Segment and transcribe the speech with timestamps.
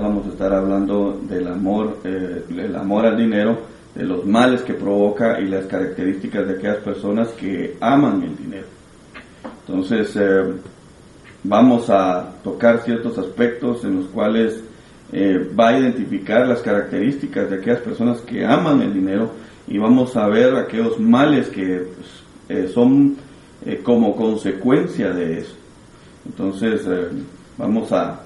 [0.00, 3.58] vamos a estar hablando del amor, eh, el amor al dinero,
[3.94, 8.66] de los males que provoca y las características de aquellas personas que aman el dinero.
[9.66, 10.52] Entonces, eh,
[11.42, 14.62] vamos a tocar ciertos aspectos en los cuales
[15.12, 19.32] eh, va a identificar las características de aquellas personas que aman el dinero
[19.66, 21.86] y vamos a ver aquellos males que
[22.46, 23.16] pues, son
[23.82, 25.54] como consecuencia de eso.
[26.24, 26.86] Entonces,
[27.58, 28.20] vamos a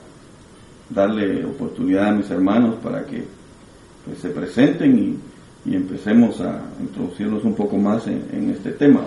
[0.92, 3.24] darle oportunidad a mis hermanos para que
[4.04, 5.18] pues, se presenten y,
[5.64, 9.02] empecemos a introducirlos un poco más en, este tema.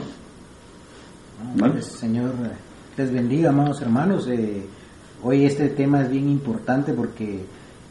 [1.60, 2.32] Pues, señor,
[2.96, 4.26] les bendiga, amados hermanos.
[4.30, 4.66] Eh,
[5.22, 7.44] hoy este tema es bien importante porque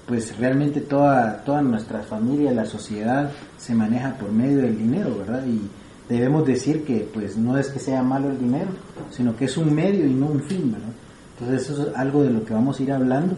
[0.07, 5.45] pues realmente toda, toda nuestra familia, la sociedad se maneja por medio del dinero, ¿verdad?
[5.47, 5.61] Y
[6.09, 8.71] debemos decir que pues no es que sea malo el dinero,
[9.11, 10.95] sino que es un medio y no un fin, ¿verdad?
[11.39, 13.37] Entonces eso es algo de lo que vamos a ir hablando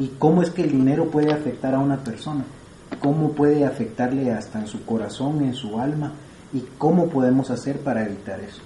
[0.00, 2.42] y cómo es que el dinero puede afectar a una persona,
[3.00, 6.14] cómo puede afectarle hasta en su corazón, en su alma
[6.54, 8.62] y cómo podemos hacer para evitar eso.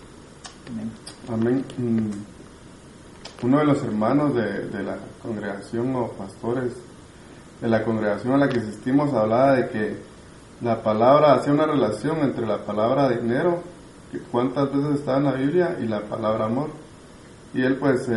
[1.29, 1.65] Amén.
[1.77, 6.73] Mm, uno de los hermanos de, de la congregación o pastores
[7.61, 9.97] de la congregación a la que asistimos hablaba de que
[10.63, 13.61] la palabra hacía una relación entre la palabra dinero,
[14.13, 16.71] que cuántas veces está en la Biblia, y la palabra amor.
[17.53, 18.09] Y él pues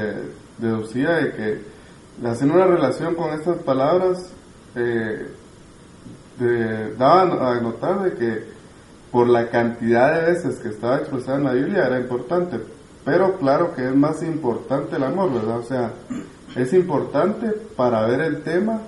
[0.60, 1.77] deducía de que
[2.26, 4.32] hacen una relación con estas palabras,
[4.76, 5.28] eh,
[6.98, 8.44] daban a notar de que
[9.12, 12.60] por la cantidad de veces que estaba expresada en la Biblia era importante,
[13.06, 15.60] pero claro que es más importante el amor, ¿verdad?
[15.60, 15.94] O sea,
[16.56, 18.82] es importante para ver el tema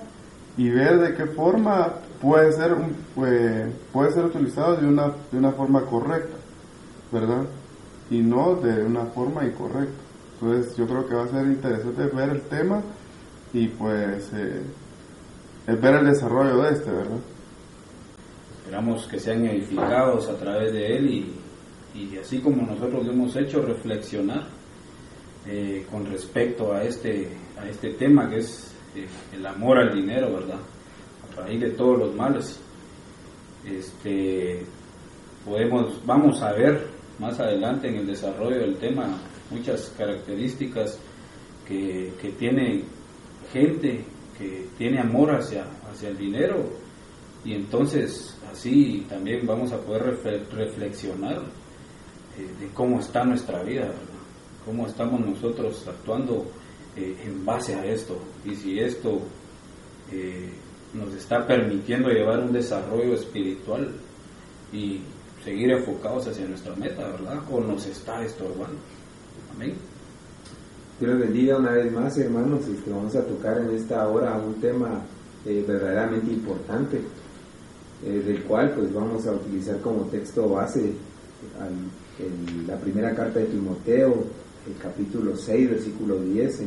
[0.56, 2.76] y ver de qué forma puede ser,
[3.14, 6.36] puede, puede ser utilizado de una, de una forma correcta,
[7.10, 7.44] ¿verdad?
[8.10, 10.02] Y no de una forma incorrecta.
[10.34, 12.82] Entonces yo creo que va a ser interesante ver el tema
[13.52, 14.62] y pues eh,
[15.66, 17.18] ver el desarrollo de este, ¿verdad?
[18.58, 21.34] Esperamos que sean edificados a través de él y,
[21.98, 24.46] y así como nosotros lo hemos hecho, reflexionar
[25.46, 27.28] eh, con respecto a este,
[27.58, 30.58] a este tema que es eh, el amor al dinero, ¿verdad?
[31.32, 32.60] A raíz de todos los males.
[33.64, 34.64] Este,
[35.44, 36.86] podemos, vamos a ver
[37.18, 39.18] más adelante en el desarrollo del tema
[39.50, 40.98] muchas características
[41.66, 42.84] que, que tiene
[43.52, 44.04] gente
[44.38, 46.64] que tiene amor hacia, hacia el dinero
[47.44, 50.18] y entonces así también vamos a poder
[50.52, 51.42] reflexionar
[52.38, 53.92] eh, de cómo está nuestra vida,
[54.64, 56.46] cómo estamos nosotros actuando
[56.96, 59.20] eh, en base a esto y si esto
[60.12, 60.50] eh,
[60.92, 63.92] nos está permitiendo llevar un desarrollo espiritual
[64.72, 65.00] y
[65.44, 67.40] seguir enfocados hacia nuestra meta, ¿verdad?
[67.50, 68.78] O nos está estorbando.
[69.54, 69.89] Amén.
[71.00, 74.36] Dios les bendiga una vez más, hermanos, y que vamos a tocar en esta hora
[74.36, 75.00] un tema
[75.46, 77.00] eh, verdaderamente importante,
[78.04, 80.92] eh, del cual pues vamos a utilizar como texto base
[82.66, 84.12] la primera carta de Timoteo,
[84.66, 86.64] el capítulo 6, versículo 10,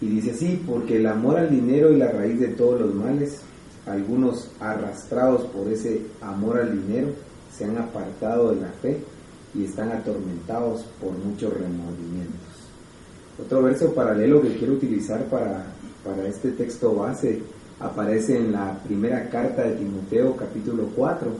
[0.00, 3.40] y dice así, porque el amor al dinero es la raíz de todos los males,
[3.84, 7.08] algunos arrastrados por ese amor al dinero
[7.52, 9.00] se han apartado de la fe
[9.54, 12.52] y están atormentados por muchos remordimientos.
[13.44, 15.66] Otro verso paralelo que quiero utilizar para,
[16.04, 17.40] para este texto base
[17.80, 21.30] aparece en la primera carta de Timoteo capítulo 4.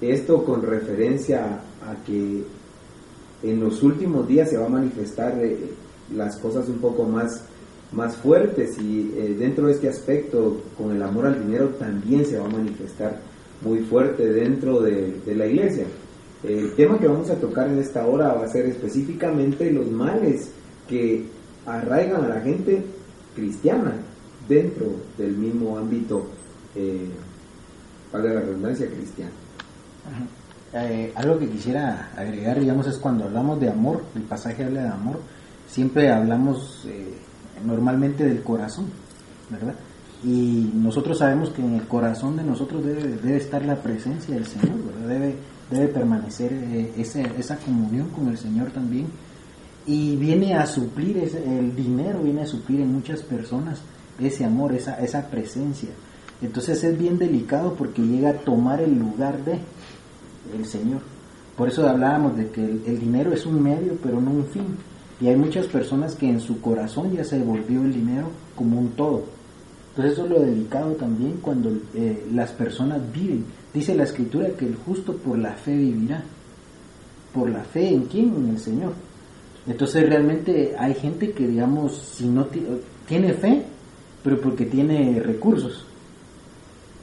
[0.00, 2.44] Esto con referencia a que
[3.42, 5.34] en los últimos días se va a manifestar
[6.14, 7.42] las cosas un poco más,
[7.92, 12.38] más fuertes y eh, dentro de este aspecto con el amor al dinero también se
[12.38, 13.20] va a manifestar
[13.62, 15.84] muy fuerte dentro de, de la iglesia.
[16.42, 20.50] El tema que vamos a tocar en esta hora va a ser específicamente los males
[20.88, 21.26] que
[21.66, 22.84] arraigan a la gente
[23.34, 23.92] cristiana
[24.48, 26.26] dentro del mismo ámbito,
[26.74, 27.08] eh,
[28.12, 29.32] para la redundancia, cristiana.
[30.72, 34.88] Eh, algo que quisiera agregar, digamos, es cuando hablamos de amor, el pasaje habla de
[34.88, 35.20] amor,
[35.68, 37.14] siempre hablamos eh,
[37.64, 38.86] normalmente del corazón,
[39.50, 39.74] ¿verdad?
[40.24, 44.46] Y nosotros sabemos que en el corazón de nosotros debe, debe estar la presencia del
[44.46, 45.32] Señor, ¿verdad?
[45.70, 49.06] Debe permanecer eh, esa comunión con el Señor también.
[49.86, 53.80] Y viene a suplir, el dinero viene a suplir en muchas personas
[54.20, 55.88] ese amor, esa, esa presencia.
[56.42, 59.58] Entonces es bien delicado porque llega a tomar el lugar de
[60.56, 61.00] el Señor.
[61.56, 64.76] Por eso hablábamos de que el, dinero es un medio, pero no un fin.
[65.20, 68.90] Y hay muchas personas que en su corazón ya se volvió el dinero como un
[68.90, 69.24] todo.
[69.90, 74.66] Entonces eso es lo delicado también cuando eh, las personas viven Dice la escritura que
[74.66, 76.24] el justo por la fe vivirá.
[77.32, 78.34] ¿Por la fe en quién?
[78.34, 78.94] En el Señor.
[79.66, 82.46] Entonces realmente hay gente que, digamos, si no
[83.06, 83.62] tiene fe,
[84.24, 85.84] pero porque tiene recursos.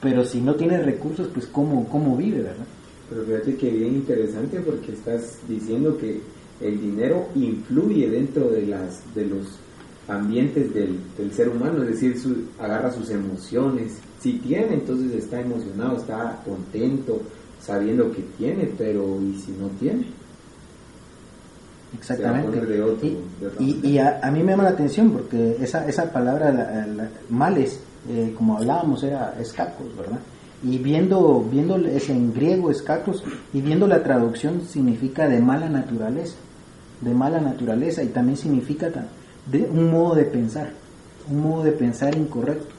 [0.01, 2.65] Pero si no tiene recursos, pues cómo, cómo vive, ¿verdad?
[3.09, 6.21] Pero fíjate que bien interesante porque estás diciendo que
[6.59, 9.59] el dinero influye dentro de las de los
[10.07, 13.97] ambientes del, del ser humano, es decir, su- agarra sus emociones.
[14.19, 17.21] Si tiene, entonces está emocionado, está contento,
[17.61, 20.05] sabiendo que tiene, pero ¿y si no tiene?
[21.97, 22.65] Exactamente.
[22.65, 23.87] De otro- y de otra y- manera.
[23.89, 27.79] y a, a mí me llama la atención porque esa, esa palabra, la- la- males,
[28.09, 30.19] eh, como hablábamos, era escacos, ¿verdad?
[30.63, 33.23] Y viendo, viendo es en griego escacos
[33.53, 36.35] y viendo la traducción significa de mala naturaleza,
[37.01, 38.89] de mala naturaleza y también significa
[39.45, 40.71] de un modo de pensar,
[41.29, 42.73] un modo de pensar incorrecto.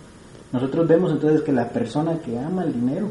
[0.53, 3.09] Nosotros vemos entonces que la persona que ama el dinero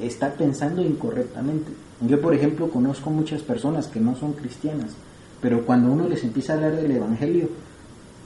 [0.00, 1.72] está pensando incorrectamente.
[2.00, 4.90] Yo, por ejemplo, conozco muchas personas que no son cristianas,
[5.40, 7.48] pero cuando uno les empieza a hablar del Evangelio,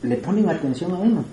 [0.03, 1.25] le ponen atención a uno.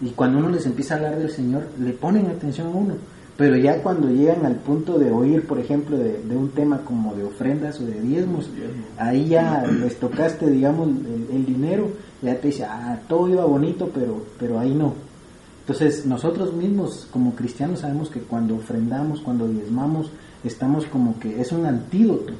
[0.00, 2.94] Y cuando uno les empieza a hablar del Señor, le ponen atención a uno.
[3.36, 7.24] Pero ya cuando llegan al punto de oír, por ejemplo, de, un tema como de
[7.24, 8.50] ofrendas o de diezmos,
[8.98, 11.88] ahí ya les tocaste, digamos, el, el dinero,
[12.20, 14.92] ya te dice, ah, todo iba bonito, pero, pero ahí no.
[15.60, 20.10] Entonces, nosotros mismos como cristianos sabemos que cuando ofrendamos, cuando diezmamos,
[20.44, 22.32] estamos como que es un antídoto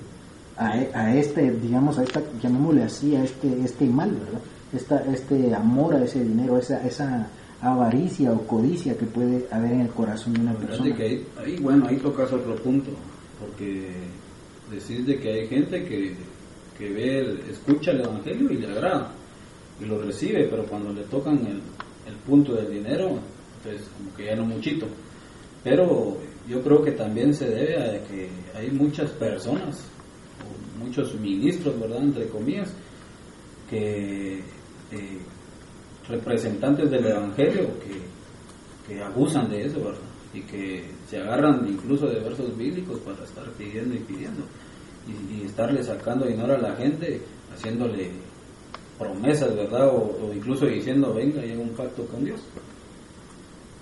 [0.56, 4.40] a, a este, digamos, a esta, llamémosle así, a este, este mal, ¿verdad?
[4.72, 7.26] Esta, este amor a ese dinero, esa
[7.62, 10.96] avaricia o codicia que puede haber en el corazón de una persona.
[10.96, 12.90] que ahí, ahí, bueno, ahí tocas otro punto,
[13.38, 13.90] porque
[14.70, 16.14] decís de que hay gente que,
[16.78, 19.12] que ve, el- escucha el Evangelio y le agrada,
[19.80, 21.60] y lo recibe, pero cuando le tocan el,
[22.06, 23.18] el punto del dinero,
[23.58, 24.86] entonces como que ya no muchito.
[25.62, 26.16] Pero
[26.48, 29.84] yo creo que también se debe a que hay muchas personas,
[30.40, 32.72] o muchos ministros, ¿verdad?, entre comillas,
[33.68, 34.38] que
[34.92, 35.18] eh,
[36.10, 39.78] representantes del Evangelio que, que abusan de eso.
[40.32, 44.42] Y que se agarran incluso de versos bíblicos para estar pidiendo y pidiendo.
[45.08, 47.20] Y, estarle sacando dinero a la gente,
[47.52, 48.10] haciéndole
[48.96, 49.88] promesas, ¿verdad?
[49.88, 52.40] O, o incluso diciendo, venga, llega un pacto con Dios.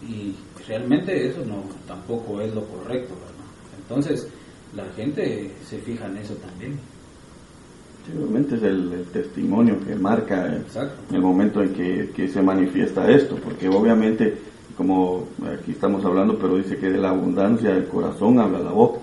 [0.01, 0.35] Y
[0.67, 3.39] realmente eso no tampoco es lo correcto, ¿verdad?
[3.77, 4.29] Entonces,
[4.75, 6.79] la gente se fija en eso también.
[8.17, 10.63] Obviamente es el, el testimonio que marca el,
[11.13, 14.35] el momento en que, que se manifiesta esto, porque obviamente,
[14.77, 19.01] como aquí estamos hablando, pero dice que de la abundancia del corazón habla la boca.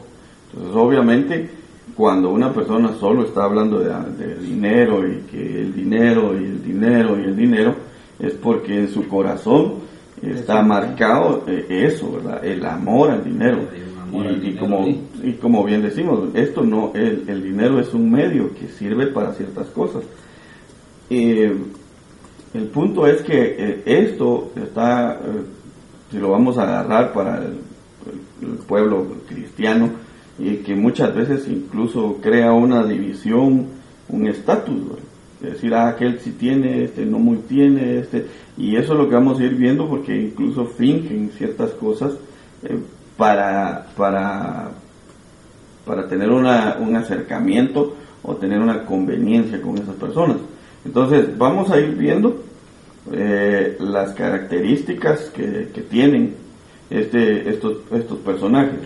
[0.51, 1.49] Entonces, obviamente,
[1.95, 3.91] cuando una persona solo está hablando de,
[4.25, 7.75] de dinero y que el dinero y el dinero y el dinero,
[8.19, 9.75] es porque en su corazón
[10.21, 12.43] está marcado eh, eso, ¿verdad?
[12.45, 13.59] El amor al dinero.
[14.01, 14.87] Amor Y- al y, dinero como.
[15.25, 19.33] Y como bien decimos, esto no, el, el dinero es un medio que sirve para
[19.33, 20.03] ciertas cosas.
[21.09, 21.55] Eh,
[22.53, 25.41] el punto es que eh, esto está, eh,
[26.11, 27.59] si lo vamos a agarrar para el,
[28.67, 29.89] pueblo cristiano,
[30.37, 33.67] y que muchas veces incluso crea una división,
[34.09, 34.99] un estatus.
[35.41, 39.09] Es decir, ah, aquel sí tiene, este no muy tiene, este, y eso es lo
[39.09, 42.13] que vamos a ir viendo porque incluso fingen ciertas cosas
[43.17, 44.71] para, para,
[45.85, 50.37] para tener una, un acercamiento o tener una conveniencia con esas personas.
[50.83, 52.43] Entonces, vamos a ir viendo
[53.11, 56.35] eh, las características que, que tienen
[56.89, 58.79] este, estos, estos personajes,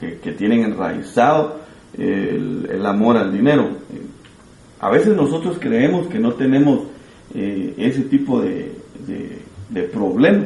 [0.00, 1.60] que, que tienen enraizado
[1.96, 3.68] el, amor al dinero.
[4.80, 6.84] A veces nosotros creemos que no tenemos
[7.34, 8.72] eh, ese tipo de,
[9.06, 9.38] de,
[9.70, 10.44] de problema.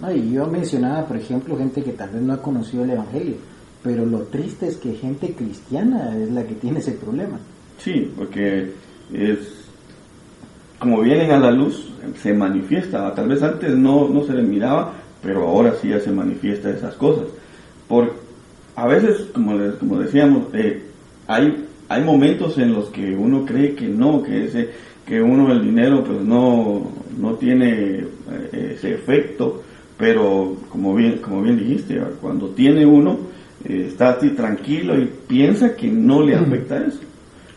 [0.00, 3.36] No, y yo mencionaba, por ejemplo, gente que tal vez no ha conocido el Evangelio,
[3.82, 7.38] pero lo triste es que gente cristiana es la que tiene ese problema.
[7.78, 8.72] Sí, porque
[9.12, 9.38] es
[10.78, 13.14] como vienen a la luz, se manifiesta.
[13.14, 16.94] Tal vez antes no, no se le miraba, pero ahora sí ya se manifiesta esas
[16.94, 17.26] cosas.
[17.86, 18.14] Por,
[18.76, 20.82] a veces, como, les- como decíamos, eh,
[21.26, 24.70] hay, hay momentos en los que uno cree que no, que ese,
[25.06, 27.98] que uno el dinero pues no, no tiene
[28.52, 29.62] eh, ese efecto,
[29.98, 33.18] pero como bien, como bien dijiste, cuando tiene uno,
[33.64, 37.00] eh, está así tranquilo y piensa que no le afecta eso.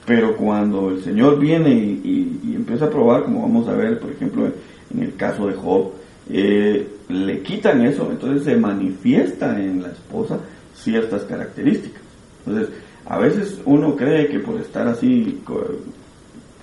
[0.06, 4.00] Pero cuando el Señor viene y, y- y empieza a probar, como vamos a ver,
[4.00, 4.48] por ejemplo,
[4.94, 5.92] en el caso de Job,
[6.30, 10.40] eh, le quitan eso, entonces se manifiesta en la esposa
[10.76, 12.02] ciertas características.
[12.46, 12.70] Entonces,
[13.06, 15.68] a veces uno cree que por estar así co-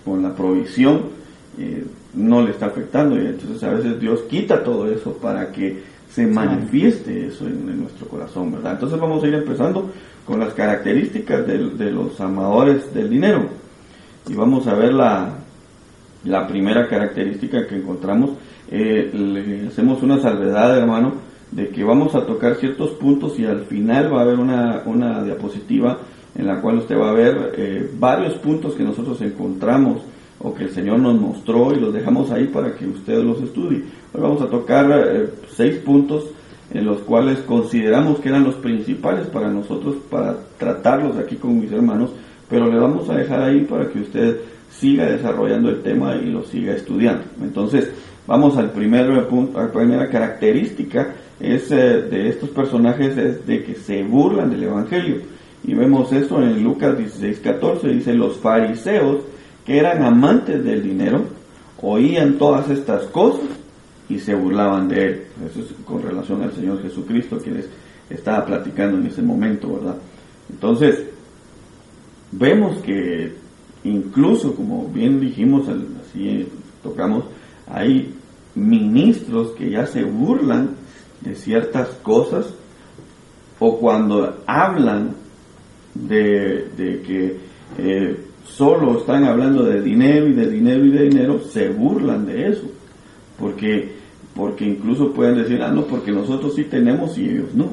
[0.04, 1.02] con, la provisión
[1.58, 5.78] eh, no le está afectando y entonces a veces Dios quita todo eso para que
[6.10, 8.72] se manifieste eso en, en nuestro corazón, ¿verdad?
[8.72, 9.90] Entonces vamos a ir empezando
[10.26, 13.48] con las características de, los amadores del dinero.
[14.28, 15.38] Y vamos a ver la,
[16.24, 18.32] La primera característica que encontramos,
[18.70, 21.14] eh, le hacemos una salvedad, hermano,
[21.50, 25.24] de que vamos a tocar ciertos puntos y al final va a haber una, una
[25.24, 25.98] diapositiva
[26.36, 30.02] en la cual usted va a ver eh, varios puntos que nosotros encontramos
[30.42, 33.84] o que el Señor nos mostró y los dejamos ahí para que usted los estudie.
[34.12, 36.30] Hoy vamos a tocar eh, seis puntos
[36.72, 41.70] en los cuales consideramos que eran los principales para nosotros para tratarlos aquí con mis
[41.72, 42.10] hermanos,
[42.48, 46.44] pero le vamos a dejar ahí para que usted siga desarrollando el tema y lo
[46.44, 47.24] siga estudiando.
[47.42, 47.90] Entonces,
[48.26, 53.64] vamos al primer punto, a la primera característica es eh, de estos personajes es de
[53.64, 55.16] que se burlan del evangelio.
[55.64, 59.18] Y vemos esto en Lucas 16, 14, dice los fariseos
[59.64, 61.24] que eran amantes del dinero,
[61.82, 63.46] oían todas estas cosas
[64.08, 65.22] y se burlaban de él.
[65.48, 67.68] Eso es con relación al Señor Jesucristo que les
[68.08, 69.96] estaba platicando en ese momento, ¿verdad?
[70.50, 71.04] Entonces,
[72.32, 73.34] vemos que
[73.84, 76.48] incluso, como bien dijimos, así
[76.82, 77.24] tocamos,
[77.66, 78.14] hay
[78.54, 80.70] ministros que ya se burlan
[81.20, 82.46] de ciertas cosas
[83.58, 85.14] o cuando hablan
[85.94, 86.70] de,
[87.06, 87.36] que
[87.78, 92.48] eh, solo están hablando de dinero y de dinero y de dinero, se burlan de
[92.48, 92.70] eso.
[93.38, 93.92] Porque,
[94.34, 97.70] porque incluso pueden decir, ah, no, porque nosotros sí tenemos y ellos no.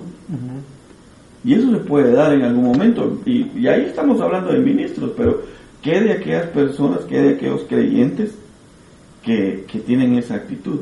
[1.44, 3.22] Y eso se puede dar en algún momento.
[3.26, 5.42] Y, y, ahí estamos hablando de ministros, pero
[5.82, 8.36] ¿qué de aquellas personas, qué de aquellos creyentes
[9.24, 10.82] que, que tienen esa actitud?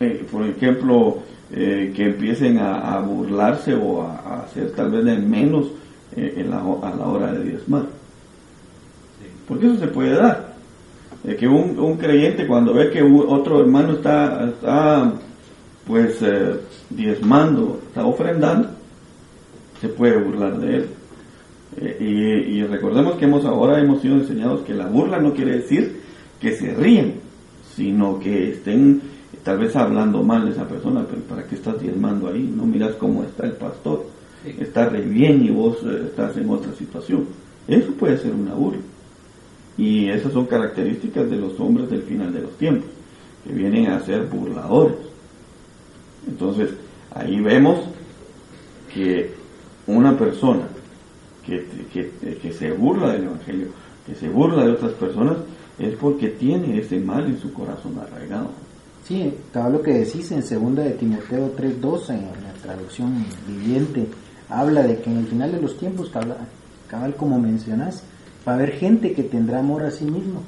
[0.00, 1.18] Eh, por ejemplo,
[1.52, 5.66] eh, que empiecen a, burlarse o a, hacer tal vez de menos
[6.16, 7.86] eh, en la, a la hora de diezmar.
[9.46, 10.54] Porque eso se puede dar.
[11.38, 15.12] que un, un, creyente cuando ve que otro hermano está, está
[15.86, 16.18] pues
[16.88, 18.68] diezmando, está ofrendando,
[19.80, 20.88] se puede burlar de él.
[22.00, 26.00] Y, y, recordemos que hemos ahora hemos sido enseñados que la burla no quiere decir
[26.40, 27.20] que se ríen,
[27.76, 29.00] sino que estén
[29.44, 32.52] tal vez hablando mal de esa persona, pero ¿para qué estás diezmando ahí?
[32.54, 34.06] No miras cómo está el pastor,
[34.44, 37.26] está re bien y vos eh, estás en otra situación.
[37.68, 38.80] Eso puede ser una burla.
[39.76, 42.90] Y esas son características de los hombres del final de los tiempos,
[43.44, 44.96] que vienen a ser burladores.
[46.26, 46.70] Entonces,
[47.14, 47.80] ahí vemos
[48.92, 49.32] que
[49.86, 50.66] una persona
[51.46, 53.68] que, que, que se burla del Evangelio,
[54.06, 55.38] que se burla de otras personas,
[55.78, 58.50] es porque tiene ese mal en su corazón arraigado.
[59.06, 64.06] Sí, todo lo que decís en segunda de Timoteo 3.12, en la traducción viviente,
[64.50, 66.10] habla de que en el final de los tiempos,
[66.88, 68.02] cabal, como mencionás,
[68.46, 70.42] va a haber gente que tendrá amor a sí mismo,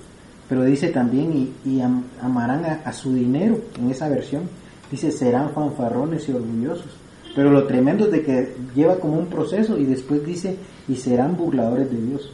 [0.48, 1.80] pero dice también y,
[2.20, 4.42] amarán a, su dinero, en esa versión,
[4.90, 6.96] dice serán fanfarrones y orgullosos.
[7.34, 10.56] Pero lo tremendo es de que lleva como un proceso y después dice
[10.86, 12.30] y serán burladores de Dios.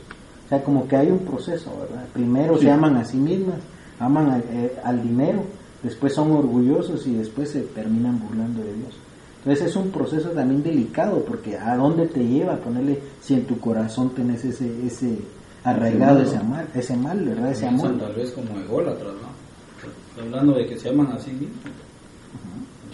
[0.46, 2.06] O sea, como que hay un proceso, ¿verdad?
[2.12, 3.58] Primero se aman a sí mismas,
[4.00, 5.44] aman eh, al dinero
[5.82, 8.96] después son orgullosos y después se terminan burlando de Dios.
[9.38, 13.58] Entonces es un proceso también delicado porque a dónde te lleva ponerle si en tu
[13.58, 15.18] corazón tenés ese ese
[15.64, 17.50] arraigado ese mal, ese mal, ¿verdad?
[17.52, 17.98] Ese amor.
[17.98, 20.22] Tal vez como ególatras, ¿no?
[20.22, 21.58] Hablando de que se aman a sí mismos.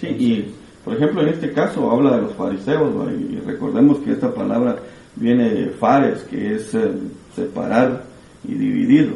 [0.01, 4.33] Sí, y por ejemplo en este caso habla de los fariseos y recordemos que esta
[4.33, 4.77] palabra
[5.17, 6.91] viene de fares, que es eh,
[7.35, 8.05] separar
[8.47, 9.15] y dividir.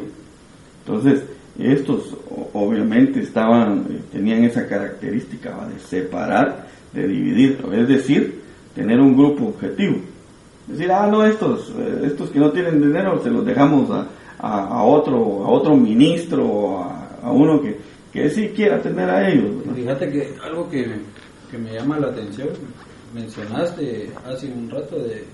[0.85, 1.23] Entonces,
[1.57, 2.15] estos
[2.53, 8.41] obviamente estaban, eh, tenían esa característica de separar, de dividir, es decir,
[8.75, 9.97] tener un grupo objetivo.
[10.67, 14.07] Decir, ah, no, estos, eh, estos que no tienen dinero se los dejamos a,
[14.39, 17.77] a, otro, a otro ministro, a, a uno que,
[18.11, 19.63] que sí quiera tener a ellos.
[19.75, 20.85] Fíjate que algo que,
[21.49, 22.49] que, me llama la atención,
[23.13, 25.25] mencionaste hace un rato de,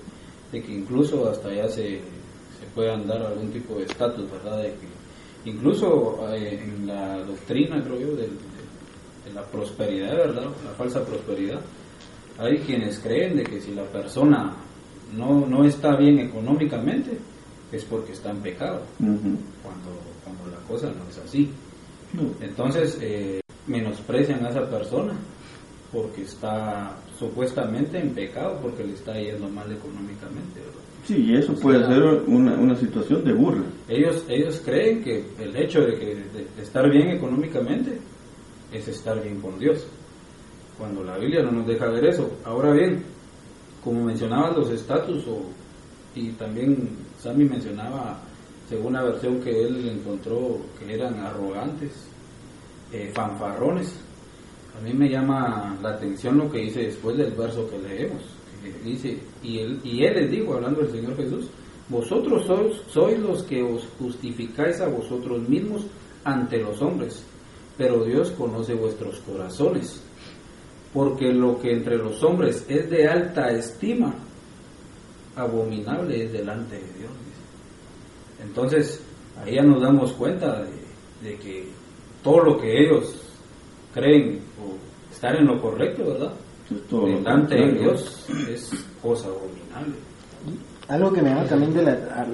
[0.52, 4.62] de que incluso hasta ya se, se puedan dar algún tipo de estatus, ¿verdad?
[4.62, 8.16] De que incluso eh, en la doctrina, creo yo,
[9.26, 10.46] de, la prosperidad, ¿verdad?
[10.64, 11.60] La falsa prosperidad.
[12.38, 14.54] Hay quienes creen de que si la persona
[15.16, 17.18] no, no está bien económicamente,
[17.72, 21.50] es porque está en pecado, cuando, cuando la cosa no es así.
[22.40, 25.12] Entonces, eh, menosprecian a esa persona
[25.92, 30.60] porque está supuestamente en pecado, porque le está yendo mal económicamente.
[30.60, 30.86] ¿verdad?
[31.06, 33.64] Sí, y eso puede ser una, una, situación de burla.
[33.88, 37.98] Ellos, ellos creen que el hecho de, que, de, estar bien económicamente
[38.72, 39.86] es estar bien con Dios,
[40.78, 42.30] cuando la Biblia no nos deja ver eso.
[42.44, 43.04] Ahora bien,
[43.82, 45.24] como mencionaban los estatus,
[46.14, 48.20] y también Sammy mencionaba,
[48.68, 51.92] según la versión que él encontró, que eran arrogantes,
[52.92, 53.94] eh, fanfarrones.
[54.78, 58.36] A mí me llama la atención lo que dice después del verso que leemos
[58.84, 61.48] dice, y él, y él les dijo, hablando del Señor Jesús,
[61.88, 65.86] vosotros sois, sois los que os justificáis a vosotros mismos
[66.24, 67.24] ante los hombres,
[67.76, 70.00] pero Dios conoce vuestros corazones,
[70.92, 74.14] porque lo que entre los hombres es de alta estima,
[75.36, 77.10] abominable es delante de Dios.
[78.42, 79.00] Entonces,
[79.42, 81.68] ahí ya nos damos cuenta de, de que
[82.22, 83.14] todo lo que ellos
[83.94, 86.32] creen o estar en lo correcto, ¿verdad?
[86.70, 87.72] Es todo lo delante de.
[87.72, 89.94] Dios es cosa abominable.
[90.88, 92.26] Algo que me llama también de la,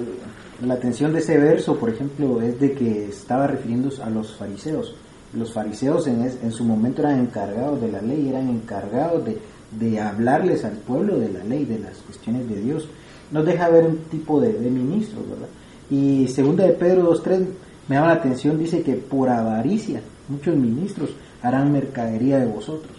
[0.61, 4.95] la atención de ese verso, por ejemplo, es de que estaba refiriéndose a los fariseos.
[5.35, 9.37] Los fariseos en, es- en su momento eran encargados de la ley, eran encargados de,
[9.79, 12.87] de hablarles al pueblo de la ley, de las cuestiones de Dios.
[13.31, 15.47] Nos deja ver un tipo de, de ministros, ¿verdad?
[15.89, 17.45] Y segunda de Pedro 2.3
[17.87, 21.09] me llama la atención, dice que por avaricia muchos ministros
[21.41, 22.95] harán mercadería de vosotros.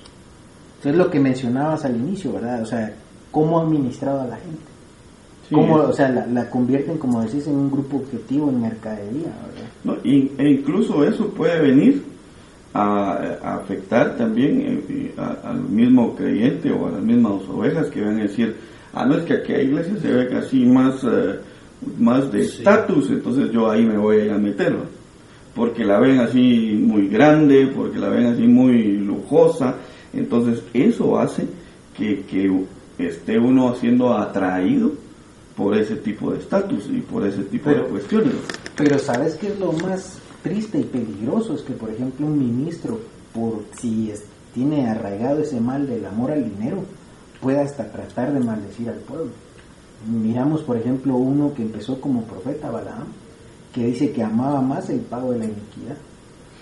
[0.84, 2.60] Es lo que mencionabas al inicio, ¿verdad?
[2.60, 2.92] O sea,
[3.30, 4.58] cómo han ministrado a la gente.
[5.48, 9.28] Sí, Cómo, o sea, la, la convierten, como decís, en un grupo objetivo en mercadería,
[9.46, 9.70] ¿verdad?
[9.84, 12.02] No, y- e incluso eso puede venir
[12.74, 13.12] a,
[13.42, 18.18] a afectar también eh, a- al mismo creyente o a las mismas ovejas que van
[18.18, 18.56] a decir,
[18.92, 21.38] ah, no es que aquí a iglesia se ve casi más, eh,
[21.98, 22.58] más de Sí.
[22.58, 24.80] estatus, entonces yo ahí me voy a ir a meterlo.
[25.54, 29.76] Porque la ven así muy grande, porque la ven así muy lujosa,
[30.12, 31.46] entonces eso hace
[31.96, 32.50] que, que
[32.98, 34.92] esté uno siendo atraído
[35.56, 38.34] por ese tipo de estatus y por ese tipo Pero- de cuestiones.
[38.76, 41.54] Pero ¿sabes qué es lo más triste y peligroso?
[41.54, 43.00] Es que, por ejemplo, un ministro,
[43.34, 44.22] por si es-
[44.54, 46.84] tiene arraigado ese mal del amor al dinero,
[47.40, 49.32] puede hasta tratar de maldecir al pueblo.
[50.08, 53.06] Miramos, por ejemplo, uno que empezó como profeta, Balaam,
[53.74, 55.96] que dice que amaba más el pago de la iniquidad.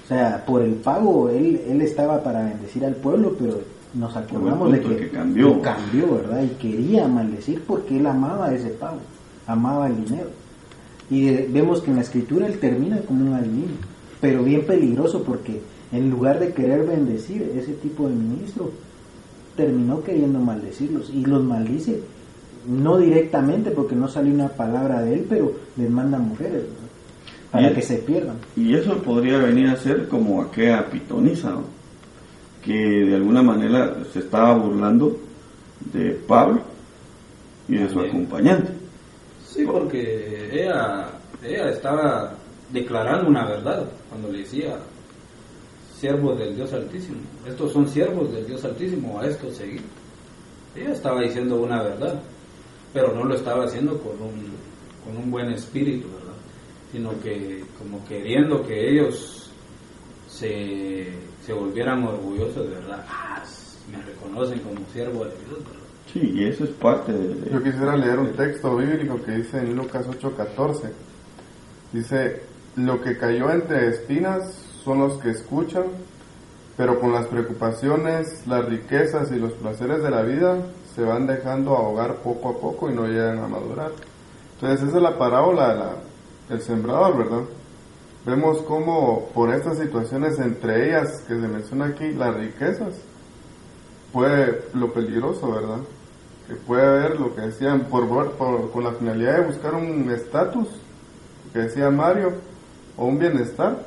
[0.05, 3.61] O sea, por el pago él, él estaba para bendecir al pueblo, pero
[3.95, 5.61] nos acordamos de que, que cambió.
[5.61, 6.43] cambió, ¿verdad?
[6.45, 8.99] Y quería maldecir porque él amaba ese pago,
[9.47, 10.31] amaba el dinero.
[11.11, 13.73] Y de- vemos que en la escritura él termina como un adivino,
[14.21, 15.61] pero bien peligroso porque
[15.93, 18.71] en lugar de querer bendecir ese tipo de ministro,
[19.57, 22.01] terminó queriendo maldecirlos y los maldice,
[22.67, 26.63] no directamente porque no salió una palabra de él, pero les manda mujeres
[27.51, 28.37] para que se pierdan.
[28.57, 31.65] Y eso podría venir a ser como aquella pitonisa, ¿no?
[32.65, 35.19] que de alguna manera se estaba burlando
[35.93, 36.63] de Pablo
[37.69, 38.71] y de su acompañante.
[39.53, 41.11] Sí, porque ella,
[41.43, 42.35] ella estaba
[42.71, 44.79] declarando una verdad cuando le decía
[45.99, 47.19] siervos del Dios Altísimo.
[47.47, 49.83] Estos son siervos del Dios Altísimo, a estos seguir.
[50.75, 52.23] Ella estaba diciendo una verdad,
[52.95, 54.53] pero no lo estaba haciendo con un,
[55.05, 56.35] con un buen espíritu, ¿verdad?
[56.91, 59.51] Sino que como queriendo que ellos
[60.29, 61.13] se,
[61.45, 63.05] se volvieran orgullosos verdad.
[63.07, 63.43] Ah,
[63.91, 65.82] me reconocen como siervo de Dios, ¿verdad?
[66.11, 67.35] Sí, y eso es parte de...
[67.35, 70.91] de- Yo quisiera leer un texto bíblico que dice en Lucas 8:14.
[71.93, 72.43] Dice,
[72.77, 75.85] lo que cayó entre espinas son los que escuchan,
[76.77, 80.57] pero con las preocupaciones, las riquezas y los placeres de la vida
[80.95, 83.91] se van dejando ahogar poco a poco y no llegan a madurar.
[84.55, 85.97] Entonces esa es la parábola de la-
[86.49, 87.43] del sembrador, ¿verdad?
[88.25, 92.95] Vemos cómo por estas situaciones, entre ellas que se menciona aquí, las riquezas,
[94.13, 95.79] puede lo peligroso, ¿verdad?
[96.49, 100.69] Que puede haber lo que decían por, por- con la finalidad de buscar un estatus,
[101.53, 102.33] que decía Mario,
[102.97, 103.79] o un bienestar,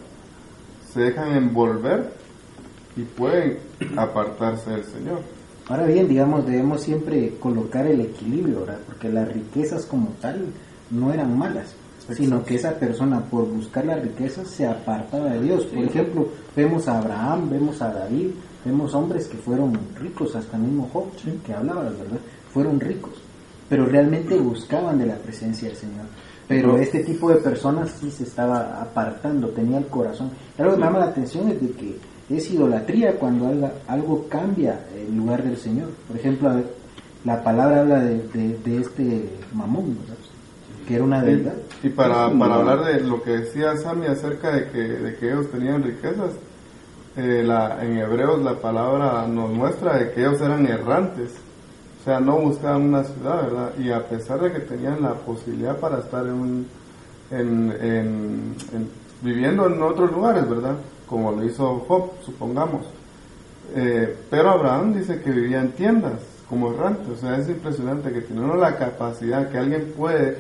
[0.92, 2.14] se dejan envolver
[2.96, 3.60] y pueden
[3.98, 5.20] apartarse del Señor.
[5.68, 8.80] Ahora bien, digamos, debemos siempre colocar el equilibrio, ¿verdad?
[8.86, 10.46] Porque las riquezas como tal
[10.92, 11.74] no eran malas,
[12.16, 15.66] sino que esa persona por buscar las riquezas se apartaba de Dios.
[15.66, 18.30] Por ejemplo, vemos a Abraham, vemos a David,
[18.66, 21.06] vemos hombres que fueron ricos, hasta mismo Job,
[21.46, 22.20] que hablaba, ¿verdad?
[22.54, 23.14] Fueron ricos,
[23.70, 26.06] pero realmente buscaban de la presencia del Señor.
[26.48, 30.30] Pero este tipo de personas sí se estaba apartando, tenía el corazón.
[30.60, 31.96] Algo que me llama la atención es de que
[32.30, 35.90] es idolatría cuando algo, algo cambia el lugar del Señor.
[36.08, 36.52] Por ejemplo,
[37.24, 40.16] la palabra habla de, de- de este mamón, ¿verdad?
[40.88, 41.56] que era una deidad.
[41.82, 45.16] Y para, Es para como- hablar de lo que decía Sami acerca de que, de
[45.16, 46.30] que ellos tenían riquezas,
[47.18, 51.32] eh, la, en hebreos la palabra nos muestra de que ellos eran errantes,
[52.02, 53.72] o sea, no buscaban una ciudad, ¿verdad?
[53.80, 56.68] Y a pesar de que tenían la posibilidad para estar en,
[57.32, 58.90] en, en- en-
[59.22, 60.76] viviendo en otros lugares, ¿verdad?
[61.08, 62.86] Como lo hizo Job, supongamos.
[63.76, 68.22] Eh, pero Abraham dice que vivía en tiendas como errante, o sea, es impresionante que
[68.22, 70.38] tenemos la capacidad que alguien puede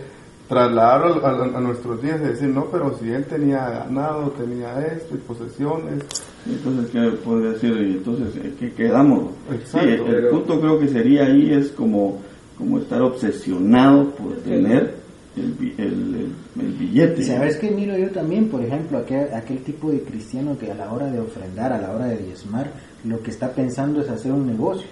[0.47, 4.79] trasladarlo a, a- a nuestros días y decir, no, pero si él tenía ganado, tenía
[4.85, 6.03] esto y posesiones,
[6.47, 7.71] Entonces, ¿qué podría decir?
[7.77, 9.31] Y Entonces, ¿eh, ¿qué quedamos?
[9.51, 12.19] Exacto, sí, el, pero- punto creo que sería ahí es como,
[12.57, 14.95] como estar obsesionado por tener
[15.35, 16.31] el el, el-
[16.61, 17.23] el billete.
[17.23, 20.93] Sabes que miro yo también, por ejemplo, aquel, aquel tipo de cristiano que a la
[20.93, 22.71] hora de ofrendar, a la hora de diezmar,
[23.03, 24.87] lo que está pensando es hacer un negocio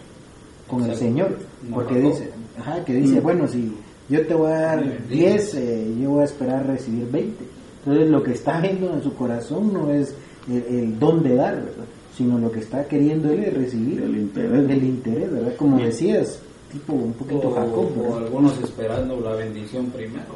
[0.67, 0.95] con el.
[0.97, 1.37] Señor.
[1.69, 2.09] No, Porque no.
[2.09, 3.23] dice, ajá, que dice, Mm.
[3.23, 3.73] bueno, si
[4.09, 7.43] yo te voy a dar Bien, 10, eh, yo voy a esperar recibir 20.
[7.85, 10.15] Entonces lo que está viendo en su corazón no es
[10.49, 11.85] el, el don de dar, ¿verdad?
[12.15, 14.69] sino lo que está queriendo él es recibir El interés.
[14.69, 15.53] el interés, ¿verdad?
[15.57, 16.39] Como decías,
[16.71, 20.35] tipo un poquito O, Jacob, o algunos esperando la bendición primero.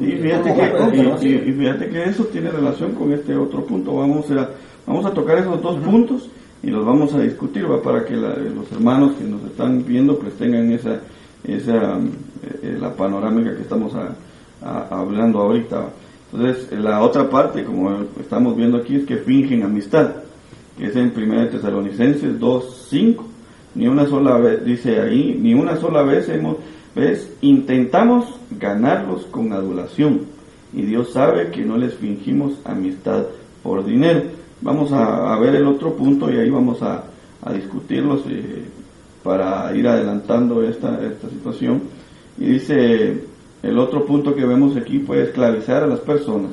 [0.00, 3.94] Y fíjate, que, y- y- y fíjate que eso tiene relación con este otro punto.
[3.96, 4.48] Vamos a,
[4.86, 6.30] vamos a tocar esos dos puntos
[6.62, 7.82] y los vamos a discutir ¿va?
[7.82, 10.98] para que la- los hermanos que nos están viendo pues tengan esa,
[11.44, 11.98] esa
[12.62, 14.14] eh, la panorámica que estamos a-
[14.90, 15.88] hablando ahorita.
[16.32, 20.10] Entonces, la otra parte, como estamos viendo aquí, es que fingen amistad,
[20.76, 23.16] que es en 1 Tesalonicenses 2.5.
[23.74, 26.56] Ni una sola vez, dice ahí, ni una sola vez hemos,
[26.94, 28.26] ves, intentamos
[28.58, 30.22] ganarlos con adulación.
[30.72, 33.24] Y Dios sabe que no les fingimos amistad
[33.62, 34.22] por dinero.
[34.60, 37.04] Vamos a, a ver el otro punto y ahí vamos a,
[37.42, 38.64] a discutirlos eh,
[39.22, 41.82] para ir adelantando esta, esta situación.
[42.38, 43.24] Y dice,
[43.62, 46.52] el otro punto que vemos aquí fue esclavizar a las personas.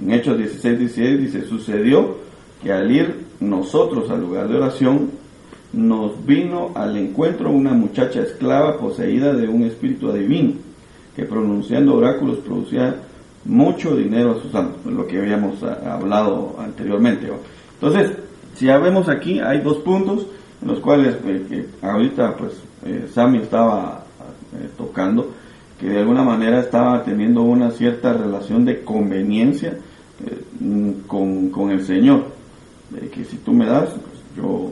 [0.00, 2.16] En Hechos 16, 16 dice, sucedió
[2.62, 5.10] que al ir nosotros al lugar de oración,
[5.72, 10.54] nos vino al encuentro una muchacha esclava poseída de un espíritu adivino,
[11.16, 12.96] que pronunciando oráculos producía
[13.44, 17.28] mucho dinero a sus amos, lo que habíamos ah, hablado anteriormente.
[17.74, 18.16] Entonces,
[18.54, 20.26] si ya vemos aquí, hay dos puntos
[20.62, 22.52] en los cuales eh, que ahorita pues
[22.84, 24.04] eh, Sammy estaba
[24.54, 25.30] eh, tocando,
[25.78, 29.76] que de alguna manera estaba teniendo una cierta relación de conveniencia
[30.60, 32.26] mm, con, con el Señor,
[32.90, 34.70] de que si tú me das, pues yo,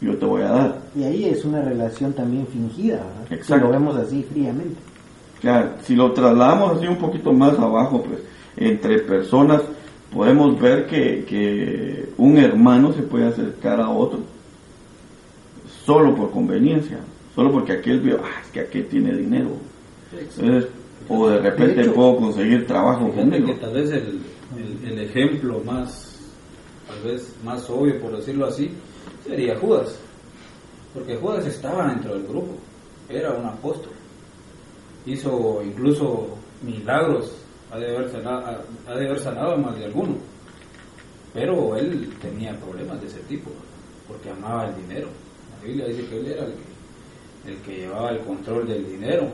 [0.00, 0.82] yo te voy a dar.
[0.96, 3.02] Y ahí es una relación también fingida.
[3.28, 3.66] Si Exacto.
[3.66, 4.76] lo vemos así fríamente.
[5.40, 8.20] Claro, si lo trasladamos así un poquito más abajo, pues
[8.56, 9.62] entre personas
[10.12, 14.20] podemos ver que, que un hermano se puede acercar a otro
[15.84, 16.98] solo por conveniencia,
[17.34, 19.50] solo porque aquel vio, ah, es que aquel tiene dinero.
[20.12, 20.66] Entonces,
[21.08, 23.46] o de repente De hecho, puedo conseguir trabajo Fíjate conmigo.
[23.46, 24.20] que tal vez el,
[24.56, 26.18] el- el ejemplo más,
[26.88, 28.70] tal vez más obvio, por decirlo así,
[29.26, 29.98] sería Judas.
[30.94, 32.56] Porque Judas estaba dentro del grupo,
[33.08, 33.92] era un apóstol.
[35.06, 36.28] Hizo incluso
[36.62, 37.32] milagros,
[37.72, 40.16] ha de haber sanado, ha de haber sanado a más de alguno.
[41.32, 43.50] Pero él tenía problemas de ese tipo,
[44.08, 45.08] porque amaba el dinero.
[45.60, 49.28] La Biblia dice que él era el que, el que llevaba el control del dinero.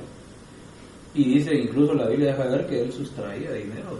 [1.14, 3.98] Y dice, incluso la Biblia deja ver que él sustraía dinero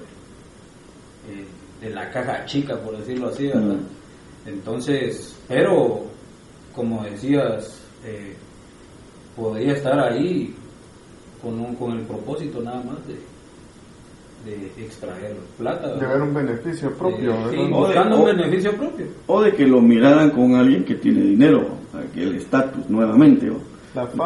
[1.26, 1.44] de, eh,
[1.80, 3.62] de la caja chica, por decirlo así, ¿verdad?
[3.76, 4.48] Mm.
[4.48, 6.02] Entonces, pero,
[6.74, 8.34] como decías, eh,
[9.34, 10.54] podría estar ahí
[11.42, 13.14] con, un- con el propósito nada más de,
[14.46, 15.94] de extraer plata.
[15.96, 17.35] De ver un beneficio propio.
[17.35, 19.06] O de- buscando o- un beneficio propio.
[19.26, 21.66] O de que lo miraran con alguien que tiene dinero,
[22.14, 23.46] que el estatus nuevamente.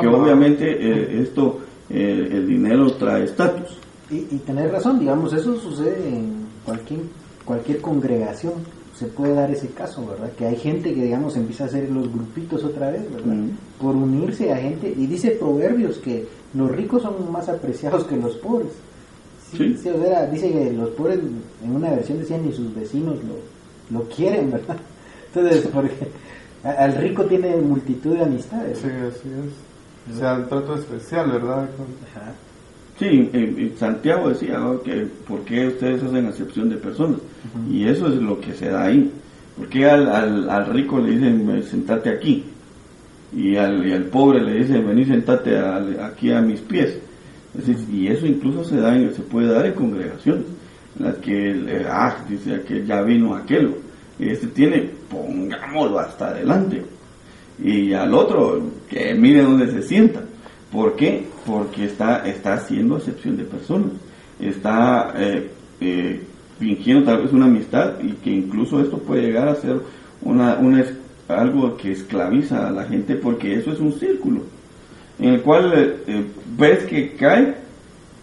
[0.01, 3.79] que obviamente eh, esto, eh, el dinero trae estatus.
[4.11, 7.01] Y, y tener razón, digamos, eso sucede en cualquier,
[7.45, 8.55] cualquier congregación.
[8.97, 10.31] Se puede dar ese caso, ¿verdad?
[10.37, 13.33] Que hay gente que, digamos, empieza a hacer los grupitos otra vez, ¿verdad?
[13.35, 13.51] Mm.
[13.81, 14.93] Por unirse a gente.
[14.95, 18.69] Y dice Proverbios que los ricos son más apreciados que los pobres.
[19.57, 19.77] Sí.
[19.77, 21.19] o sea, dice que los pobres,
[21.65, 24.77] en una versión decían, ni sus vecinos lo, lo quieren, ¿verdad?
[25.35, 25.95] Entonces, porque
[26.65, 28.79] al rico tiene multitud de amistades.
[28.79, 30.15] Sí, así es.
[30.15, 31.69] O sea, un trato especial, ¿verdad?
[32.11, 32.33] Ajá.
[32.99, 33.31] Sí,
[33.79, 34.83] Santiago decía ¿no?
[34.83, 37.21] que por qué ustedes hacen acepción de personas.
[37.71, 39.11] Y eso es lo que se da ahí.
[39.57, 42.45] Porque al, al, al rico le dicen, "Ven, sentate aquí.
[43.35, 46.99] Y al, y al pobre le dicen, vení, sentate aquí a mis pies.
[47.55, 50.45] Decir, y eso incluso se, da se puede dar en congregaciones.
[50.99, 53.75] En las que, eh, ah, dice que ya vino aquel.
[54.19, 56.85] Y este tiene, pongámoslo hasta adelante.
[57.63, 60.23] Y al otro, que mire dónde se sienta.
[60.71, 61.27] ¿Por qué?
[61.45, 63.93] Porque está, está haciendo acepción de personas.
[64.39, 66.21] Está eh, eh,
[66.59, 69.81] fingiendo tal vez una amistad y que incluso esto puede llegar a ser
[70.23, 70.85] una, una
[71.29, 74.43] algo que esclaviza a la gente porque eso es un círculo
[75.21, 76.25] en el cual eh, eh,
[76.59, 77.55] ves que cae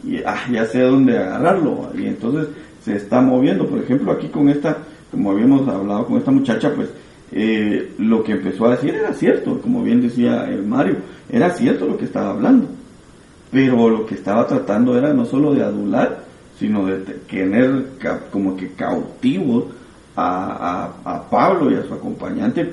[0.04, 1.90] y ah, ya sé dónde agarrarlo.
[1.98, 2.48] Y entonces
[2.84, 3.68] se está moviendo.
[3.68, 4.78] Por ejemplo aquí con esta
[5.12, 6.90] como habíamos hablado con esta muchacha pues
[7.32, 10.96] eh, lo que empezó a decir era cierto como bien decía el Mario
[11.30, 12.68] era cierto lo que estaba hablando.
[13.52, 16.24] Pero lo que estaba tratando era no solo de adular
[16.60, 17.86] sino de te- tener
[18.32, 19.66] como que cautivos
[20.16, 22.72] a, a- a Pablo y a su acompañante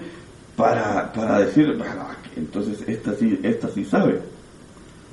[0.56, 1.76] para, para decir,
[2.36, 4.20] entonces esta sí, esta sí sabe.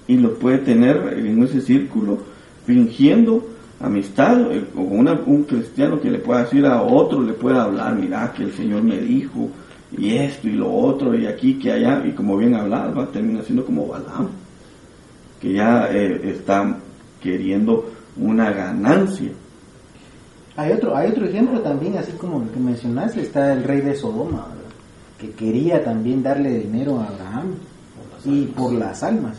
[0.08, 2.19] Y lo puede tener en ese círculo
[2.65, 3.47] fingiendo
[3.80, 7.95] amistad eh, con una- un cristiano que le pueda decir a otro, le pueda hablar,
[7.95, 9.49] mira que el Señor me dijo,
[9.97, 13.08] y esto y lo otro, y aquí, que allá, y como bien hablar, va a
[13.08, 14.27] terminar siendo como Balaam,
[15.41, 16.77] que ya eh, está
[17.21, 19.32] queriendo una ganancia.
[20.56, 23.95] Hay otro, hay otro ejemplo también, así como el que mencionaste, está el rey de
[23.95, 24.45] Sodoma.
[25.21, 27.53] Que quería también darle dinero a Abraham
[28.25, 29.38] y por las almas.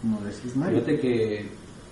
[0.00, 0.76] Como decís Mario.
[0.78, 1.48] Fíjate que,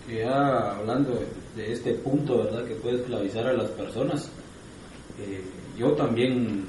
[0.06, 1.20] que ya hablando
[1.56, 2.64] de, este punto, ¿verdad?
[2.64, 4.30] Que puede esclavizar a las personas,
[5.20, 5.42] eh,
[5.76, 6.64] yo también,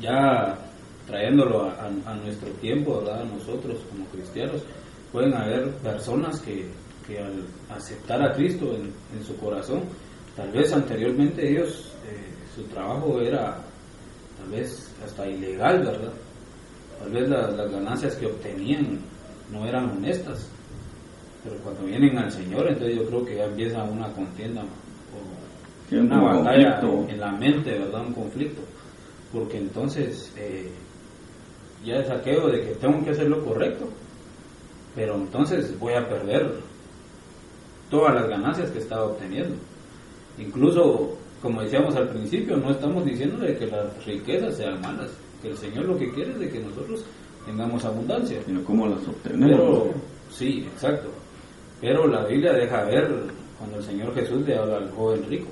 [0.00, 0.58] ya
[1.06, 3.22] trayéndolo a, a- a nuestro tiempo, ¿verdad?
[3.22, 4.62] A nosotros como cristianos,
[5.12, 6.66] pueden haber personas que,
[7.06, 9.82] que al aceptar a Cristo en, en su corazón,
[10.36, 13.56] tal vez anteriormente ellos, eh, su trabajo era
[14.38, 16.12] tal vez hasta ilegal, ¿verdad?
[17.00, 18.98] Tal vez la- las ganancias que obtenían
[19.52, 20.48] no eran honestas,
[21.44, 26.20] pero cuando vienen al Señor, entonces yo creo que ya empieza una contienda o una
[26.20, 27.12] batalla conflicto.
[27.14, 28.06] en la mente, ¿verdad?
[28.06, 28.60] Un conflicto,
[29.32, 30.70] porque entonces eh,
[31.84, 33.88] ya es aquello de que tengo que hacer lo correcto,
[34.94, 36.52] pero entonces voy a perder
[37.90, 39.54] todas las ganancias que estaba obteniendo.
[40.38, 45.48] Incluso, como decíamos al principio, no estamos diciendo de que las riquezas sean malas, que
[45.48, 47.04] el Señor lo que quiere es de que nosotros
[47.46, 48.40] tengamos abundancia.
[48.44, 49.48] Sino cómo las obtenemos.
[49.48, 49.94] Pero,
[50.30, 51.10] sí, exacto.
[51.80, 53.08] Pero la Biblia deja ver
[53.56, 55.48] cuando el Señor Jesús le habla al joven rico.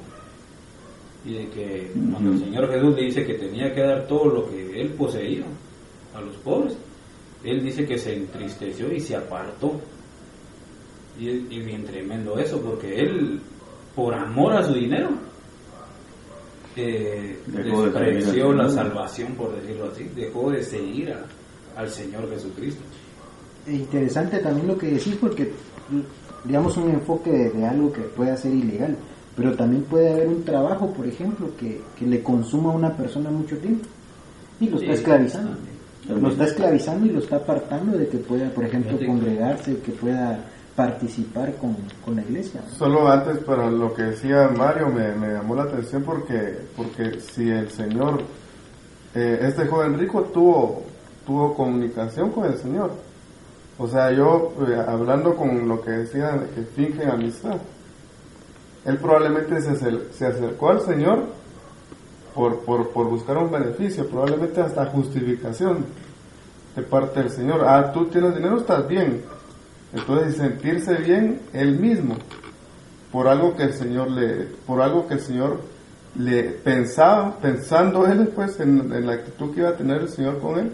[1.25, 2.39] Y de que cuando el.
[2.39, 5.45] Señor Jesús le dice que tenía que dar todo lo que él poseía
[6.15, 6.77] a los pobres,
[7.45, 9.81] él dice que se entristeció y se apartó.
[11.19, 13.41] Y, y bien tremendo eso, porque él,
[13.95, 15.11] por amor a su dinero,
[16.77, 22.29] eh, Dejó de despreció la salvación, por decirlo así, dejó de seguir a- al Señor
[22.31, 22.83] Jesucristo.
[23.67, 25.51] E interesante también lo que decís porque
[26.45, 28.97] digamos un enfoque de, de algo que pueda ser ilegal,
[29.37, 33.31] pero también puede haber un trabajo, por ejemplo, que, que le consuma a una persona
[33.31, 33.87] mucho tiempo
[34.61, 35.51] y lo está Sí, esclavizando.
[35.53, 36.23] también.
[36.23, 40.39] Lo está esclavizando y lo está apartando de que pueda, por ejemplo, congregarse, que pueda
[40.77, 42.61] participar con, con la iglesia.
[42.77, 47.51] Solo antes para lo que decía Mario me, me llamó la atención porque porque si
[47.51, 48.21] el Señor
[49.15, 50.83] eh, este joven rico tuvo
[51.27, 52.93] tuvo comunicación con el Señor.
[53.79, 57.57] O sea yo eh, hablando con lo que decía de que finge amistad
[58.85, 59.75] él probablemente se,
[60.13, 61.25] se acercó al Señor
[62.35, 65.87] por, por, por buscar un beneficio probablemente hasta justificación
[66.77, 67.65] de parte del Señor.
[67.67, 69.23] Ah tú tienes dinero estás bien
[69.93, 72.17] entonces sentirse bien él mismo
[73.13, 75.61] por algo que el Señor le, por algo que el Señor
[76.19, 80.59] le pensaba, pensando él pues en, la actitud que iba a tener el Señor con
[80.59, 80.73] él,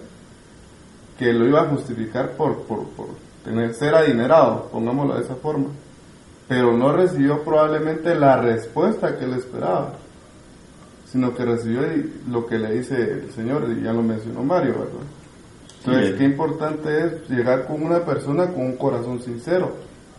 [1.19, 3.09] que lo iba a justificar por, por, por
[3.45, 5.69] tener, ser adinerado, pongámoslo de esa forma.
[6.49, 9.95] Pero no recibió probablemente la respuesta que él esperaba,
[11.11, 11.83] sino que recibió
[12.29, 15.22] lo que le dice el Señor, y ya lo mencionó Mario, ¿verdad?
[15.85, 16.19] Entonces, Sí.
[16.19, 19.73] qué importante es llegar con una persona con un corazón sincero.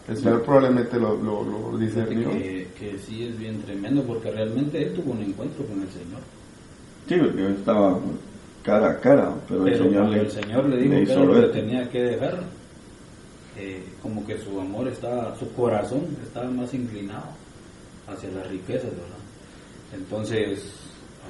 [0.08, 2.30] El Señor probablemente lo, lo, lo discernió.
[2.32, 6.19] que, que sí es bien tremendo porque realmente él tuvo un encuentro con el Señor.
[7.08, 7.99] Sí, porque él estaba
[8.63, 11.39] cara a cara, pero, Pero el Señor le, el Señor le dijo que lo que
[11.39, 11.52] ver.
[11.54, 12.43] tenía que dejar,
[13.58, 17.28] eh, como que su amor estaba, su corazón estaba más inclinado
[18.08, 19.23] hacia las riquezas, ¿verdad?
[19.95, 20.73] Entonces,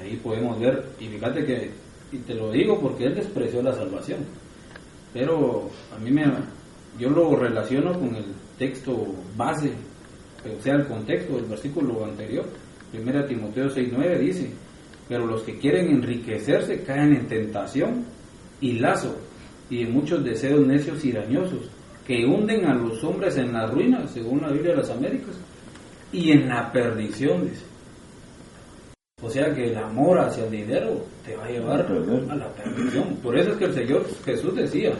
[0.00, 1.70] ahí podemos ver, y fíjate que,
[2.14, 4.20] y te lo digo porque él despreció la salvación,
[5.12, 6.24] pero a mí me,
[6.98, 9.72] yo lo relaciono con el texto base,
[10.44, 12.44] o sea, el contexto del versículo anterior,
[12.92, 14.50] 1 Timoteo 6.9 dice,
[15.08, 18.04] pero los que quieren enriquecerse caen en tentación
[18.60, 19.16] y lazo
[19.68, 21.68] y en muchos deseos necios y dañosos
[22.06, 25.34] que hunden a los hombres en la ruina, según la Biblia de las Américas,
[26.12, 27.64] y en la perdición, dice.
[29.22, 33.16] O sea que el amor hacia el dinero te va a llevar A la perdición.
[33.22, 34.92] Por eso es que el Señor Jesús decía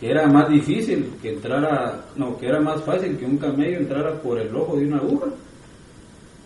[0.00, 4.20] que era más difícil que entrara, no, que era más fácil que un camello entrara
[4.20, 5.26] por el ojo de una aguja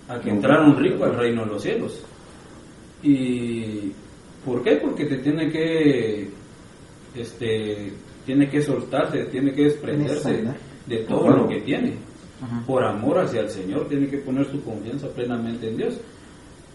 [0.08, 2.04] a que entrara un rico al reino de los cielos.
[3.02, 3.92] ¿Y
[4.44, 4.76] por qué?
[4.76, 6.28] Porque te tiene que,
[7.14, 7.92] este,
[8.26, 10.44] tiene que soltarse, tiene que desprenderse
[10.86, 11.94] de todo lo que tiene.
[12.66, 16.00] Por amor hacia el Señor, tiene que poner su confianza plenamente en Dios.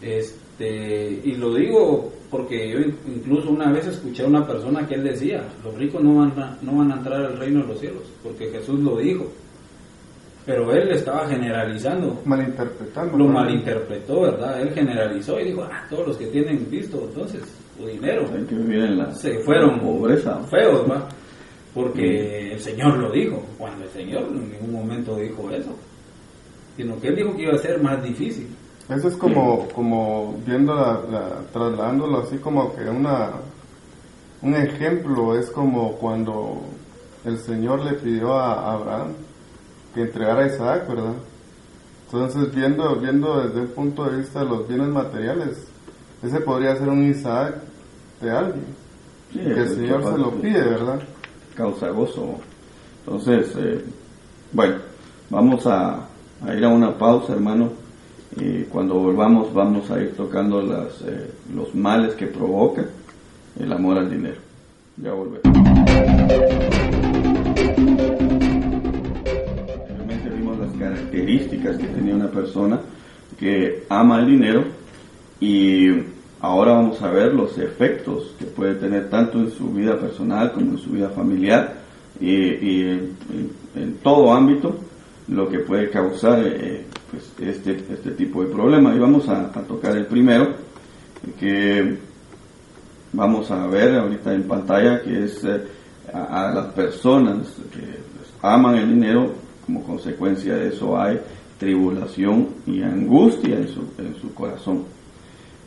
[0.04, 4.96] Este, y lo digo porque yo in- incluso una vez escuché a una persona que
[4.96, 7.80] él decía, los ricos no van a, no van a entrar al reino de los
[7.80, 9.32] cielos, porque Jesús lo dijo.
[10.46, 13.18] Pero él estaba generalizando, Malinterpretando.
[13.18, 13.34] lo ¿no?
[13.34, 14.60] malinterpretó, ¿verdad?
[14.62, 17.42] Él generalizó y dijo, ah, todos los que tienen visto entonces,
[17.82, 20.38] o dinero, Hay que vivir en la se fueron pobreza.
[20.52, 21.08] feos, ¿va?
[21.74, 25.76] porque el Señor lo dijo, cuando el Señor en ningún momento dijo eso,
[26.76, 28.48] sino que Él dijo que iba a ser más difícil.
[28.89, 33.30] Eso es como, como viendo, la, la- trasladándolo así como que una,
[34.41, 36.62] un ejemplo es como cuando
[37.26, 39.13] el Señor le pidió a Abraham
[39.96, 41.13] que entregara a Isaac, ¿verdad?
[42.12, 45.65] Entonces viendo, viendo desde el punto de vista de los bienes materiales,
[46.22, 47.56] ese podría ser un Isaac
[48.22, 48.65] de alguien,
[49.32, 51.00] Sí, que el Señor se lo de- pide, ¿verdad?
[51.56, 52.36] causa gozo.
[53.06, 53.84] Entonces, eh,
[54.52, 54.76] bueno,
[55.30, 56.06] vamos a,
[56.46, 57.72] a ir a una pausa, hermano.
[58.36, 62.86] Y cuando volvamos vamos a ir tocando las, eh, los males que provoca
[63.60, 64.38] el amor al dinero.
[64.98, 65.41] Ya volvemos.
[69.88, 72.80] Realmente vimos las características que tenía una persona
[73.39, 74.63] que ama el dinero
[75.39, 75.89] y
[76.39, 80.72] ahora vamos a ver los efectos que puede tener tanto en su vida personal como
[80.72, 81.76] en su vida familiar
[82.19, 82.82] y,
[83.76, 84.76] en todo ámbito
[85.28, 88.95] lo que puede causar eh, pues, este, este tipo de problema.
[88.95, 90.47] Y vamos a, tocar el primero,
[91.39, 91.95] que
[93.12, 95.62] vamos a ver ahorita en pantalla, que es eh,
[96.12, 99.32] a, las personas que pues, aman el dinero,
[99.63, 101.19] como consecuencia de eso hay
[101.60, 104.84] tribulación y angustia en su, en su corazón.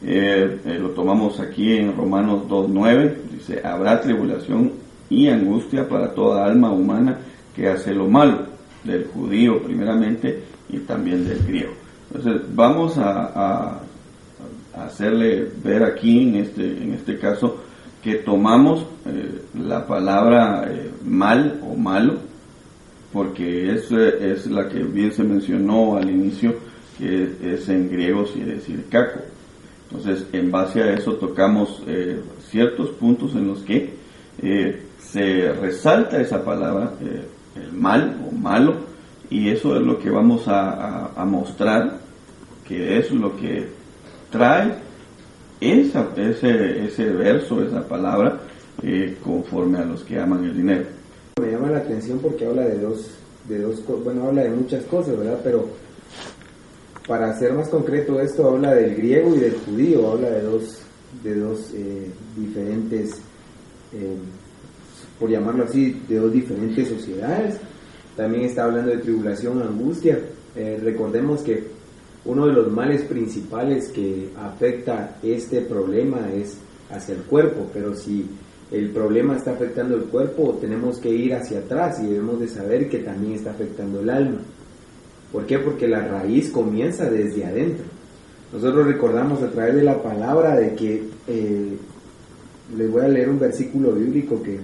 [0.03, 4.73] Eh, eh, lo tomamos aquí en Romanos 2.9, dice, habrá tribulación
[5.09, 7.19] y angustia para toda alma humana
[7.55, 8.47] que hace lo malo,
[8.85, 11.73] del judío primeramente y también del griego.
[12.13, 13.81] Entonces vamos a,
[14.75, 17.63] hacerle ver aquí en este, en este caso
[18.03, 22.19] que tomamos eh, la palabra eh, mal o malo,
[23.11, 26.55] porque es, eh, es la que bien se mencionó al inicio,
[26.99, 29.21] que es en griego quiere decir caco.
[29.91, 31.83] Entonces, en base a eso tocamos
[32.51, 33.95] ciertos puntos en los que
[34.99, 36.93] se resalta esa palabra,
[37.55, 38.75] el mal o malo,
[39.31, 41.99] y eso es lo que vamos a, mostrar,
[42.67, 43.69] que es lo que
[44.31, 44.75] trae
[45.61, 48.41] esa, ese, ese verso, esa palabra,
[48.83, 50.85] eh, conforme a los que aman el dinero.
[51.41, 53.11] Me llama la atención porque habla de dos,
[53.49, 55.41] de dos, bueno, habla de muchas cosas, ¿verdad?
[55.43, 55.69] Pero
[57.07, 60.83] para ser más concreto esto habla del griego y del judío, habla de dos,
[61.23, 63.21] de dos eh, diferentes,
[63.93, 64.17] eh,
[65.19, 67.61] por llamarlo así, de dos diferentes sociedades.
[68.17, 70.19] También está hablando de tribulación, angustia.
[70.55, 71.65] Eh, recordemos que
[72.25, 76.57] uno de los males principales que afecta este problema es
[76.91, 78.27] hacia el cuerpo, pero si
[78.73, 82.89] el problema está afectando el cuerpo, tenemos que ir hacia atrás y debemos de saber
[82.89, 84.41] que también está afectando el alma.
[85.31, 85.59] ¿Por qué?
[85.59, 87.85] Porque la raíz comienza desde adentro.
[88.53, 91.77] Nosotros recordamos a través de la palabra de que, eh,
[92.77, 94.59] les voy a leer un versículo bíblico que,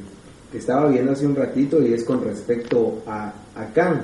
[0.53, 4.03] que estaba viendo hace un ratito y es con respecto a Acán.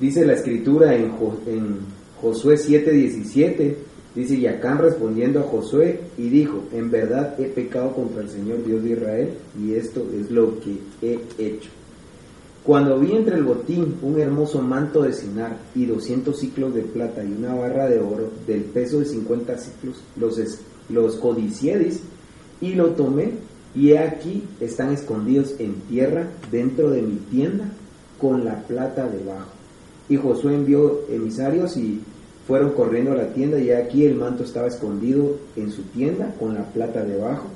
[0.00, 1.78] Dice la escritura en, Jo- en
[2.20, 3.74] Josué 7:17,
[4.14, 8.64] dice, y Acán respondiendo a Josué y dijo, en verdad he pecado contra el Señor
[8.64, 11.70] Dios de Israel y esto es lo que he hecho.
[12.64, 17.24] Cuando vi entre el botín un hermoso manto de cinar y 200 ciclos de plata
[17.24, 20.40] y una barra de oro del peso de 50 ciclos, los,
[20.88, 22.00] los codiciéis
[22.60, 23.32] y lo tomé
[23.74, 27.64] y aquí están escondidos en tierra dentro de mi tienda
[28.20, 29.50] con la plata debajo.
[30.08, 32.00] Y Josué envió emisarios y
[32.46, 36.54] fueron corriendo a la tienda y aquí el manto estaba escondido en su tienda con
[36.54, 37.46] la plata debajo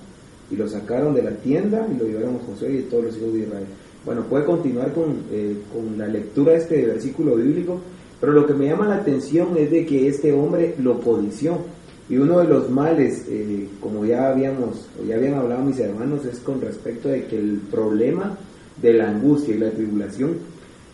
[0.50, 3.16] y lo sacaron de la tienda y lo llevaron a Josué y a todos los
[3.16, 3.66] hijos de Israel.
[4.04, 7.80] Bueno, puede continuar con, eh, con la lectura de este versículo bíblico,
[8.20, 11.58] pero lo que me llama la atención es de que este hombre lo codició.
[12.08, 16.24] Y uno de los males, eh, como ya habíamos, o ya habían hablado mis hermanos,
[16.24, 18.38] es con respecto de que el problema
[18.80, 20.36] de la angustia y la tribulación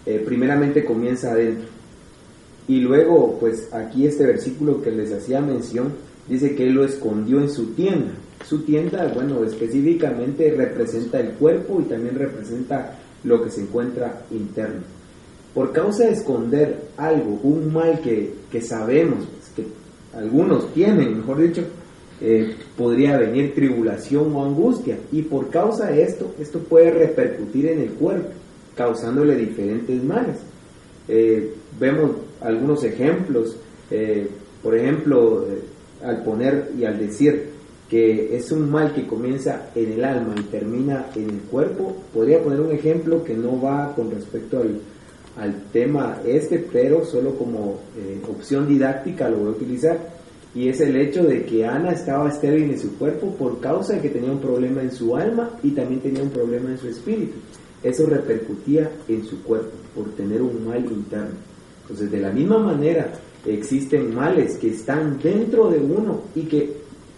[0.07, 1.68] eh, primeramente comienza adentro.
[2.66, 5.92] Y luego, pues aquí este versículo que les hacía mención,
[6.29, 8.12] dice que él lo escondió en su tienda.
[8.46, 14.80] Su tienda, bueno, específicamente representa el cuerpo y también representa lo que se encuentra interno.
[15.55, 19.66] Por causa de esconder algo, un mal que, que sabemos, que
[20.15, 21.63] algunos tienen, mejor dicho,
[22.21, 24.99] eh, podría venir tribulación o angustia.
[25.11, 28.31] Y por causa de esto, esto puede repercutir en el cuerpo,
[28.77, 30.37] causándole diferentes males.
[31.09, 33.57] Eh, vemos algunos ejemplos,
[33.91, 34.29] eh,
[34.63, 35.47] por ejemplo,
[36.05, 37.51] al poner y al decir
[37.89, 42.43] que es un mal que comienza en el alma y termina en el cuerpo, podría
[42.43, 44.81] poner un ejemplo que no va con respecto al,
[45.37, 49.99] al tema este, pero solo como eh, opción didáctica lo voy a utilizar,
[50.55, 54.03] y es el hecho de que Ana estaba estéril en su cuerpo por causa de
[54.03, 57.39] que tenía un problema en su alma y también tenía un problema en su espíritu.
[57.83, 61.35] eso repercutía en su cuerpo por tener un mal interno.
[61.83, 63.12] Entonces, de la misma manera,
[63.45, 66.76] existen males que están dentro de uno y que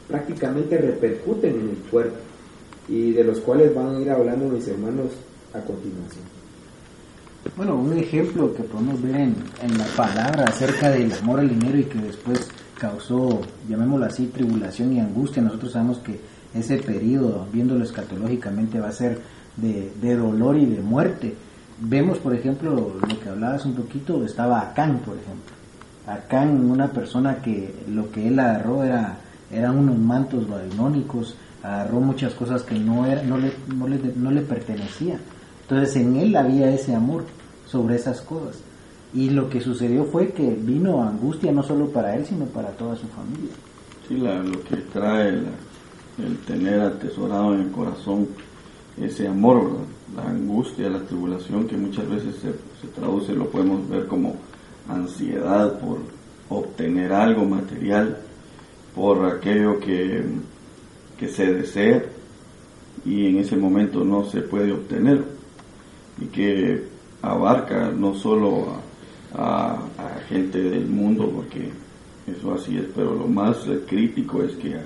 [0.08, 2.16] prácticamente repercuten en el cuerpo
[2.88, 5.08] y de los cuales van a ir hablando mis hermanos
[5.52, 6.33] a continuación.
[7.56, 11.78] Bueno, un ejemplo que podemos ver en, en la palabra acerca del amor al dinero
[11.78, 15.42] y que después causó, llamémoslo así, tribulación y angustia.
[15.42, 16.18] Nosotros sabemos que
[16.52, 19.20] ese periodo, viéndolo escatológicamente, va a ser
[19.56, 21.34] de, dolor y de muerte.
[21.80, 25.54] Vemos, por ejemplo, lo que hablabas un poquito, estaba Acán, por ejemplo.
[26.06, 29.18] Acán, una persona que lo que él agarró era,
[29.52, 34.30] eran unos mantos babilónicos, agarró muchas cosas que no, era, no, le, no, le, no
[34.30, 35.18] le pertenecían.
[35.68, 37.24] Entonces en él había ese amor
[37.66, 38.58] sobre esas cosas.
[39.14, 42.96] Y lo que sucedió fue que vino angustia no solo para él, sino para toda
[42.96, 43.52] su familia.
[44.08, 48.28] Sí, la- lo que trae la- el tener atesorado en el corazón
[49.00, 49.84] ese amor, ¿verdad?
[50.16, 52.50] la angustia, la tribulación que muchas veces se,
[52.80, 54.36] se traduce, lo podemos ver como
[54.88, 55.98] ansiedad por
[56.50, 58.18] obtener algo material,
[58.94, 60.22] por aquello que,
[61.18, 62.04] que se desea
[63.04, 65.24] y en ese momento no se puede obtener
[66.20, 66.82] y que
[67.22, 68.68] abarca no solo
[69.34, 69.78] a,
[70.28, 71.70] gente del mundo, porque
[72.26, 73.58] eso así es, pero lo más
[73.88, 74.76] crítico es que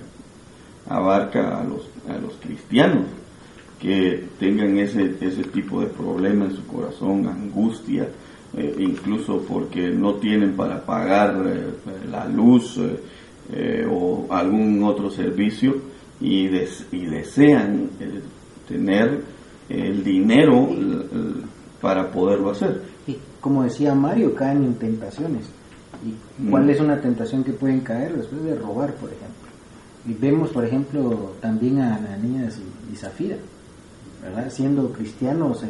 [0.89, 3.05] abarca a los, a los cristianos
[3.81, 8.09] que tengan ese, ese tipo de problema en su corazón, angustia,
[8.57, 12.81] eh, incluso porque no tienen para pagar eh, la luz
[13.53, 15.77] eh, o algún otro servicio
[16.21, 17.91] y, des- y desean
[18.67, 19.23] tener
[19.69, 20.69] el dinero
[21.81, 22.83] para poderlo hacer.
[23.07, 25.45] Y como decía Mario, caen en tentaciones.
[26.05, 26.71] ¿Y cuál Mm.
[26.71, 29.49] es una tentación que pueden caer después de robar, por ejemplo?
[30.07, 33.37] Y vemos, por ejemplo, también a Ananías y, y Zafira,
[34.23, 34.51] ¿verdad?
[34.51, 35.69] Siendo cristianos, eh,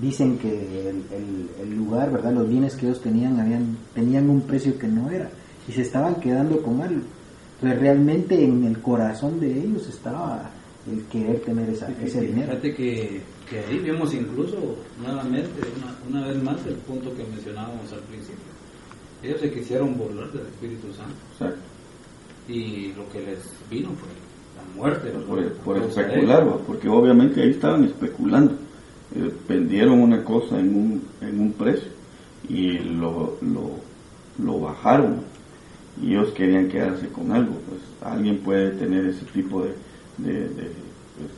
[0.00, 2.32] dicen que el, el- el lugar, ¿verdad?
[2.32, 5.28] Los bienes que ellos tenían habían, tenían un precio que no era
[5.68, 7.02] y se estaban quedando con algo.
[7.56, 10.50] Entonces realmente en el corazón de ellos estaba
[10.90, 12.48] el querer tener esa, ese dinero.
[12.52, 14.56] Fíjate que, que ahí vemos incluso
[15.00, 18.42] nuevamente, una, una vez más, el punto que mencionábamos al principio.
[19.22, 21.54] Ellos se quisieron burlar del Espíritu Santo O sea,
[22.48, 23.38] y lo que les
[23.70, 24.08] vino fue
[24.56, 25.08] la muerte.
[25.10, 25.52] ¿verdad?
[25.64, 28.52] por, especular, porque obviamente ahí estaban especulando.
[29.16, 31.88] Eh, vendieron una cosa en un, en un precio
[32.48, 33.70] y lo, lo,
[34.44, 35.20] lo bajaron
[36.02, 37.52] y ellos querían quedarse con algo.
[37.68, 37.80] Pues
[38.12, 39.72] alguien puede tener ese tipo de,
[40.18, 40.83] de, de-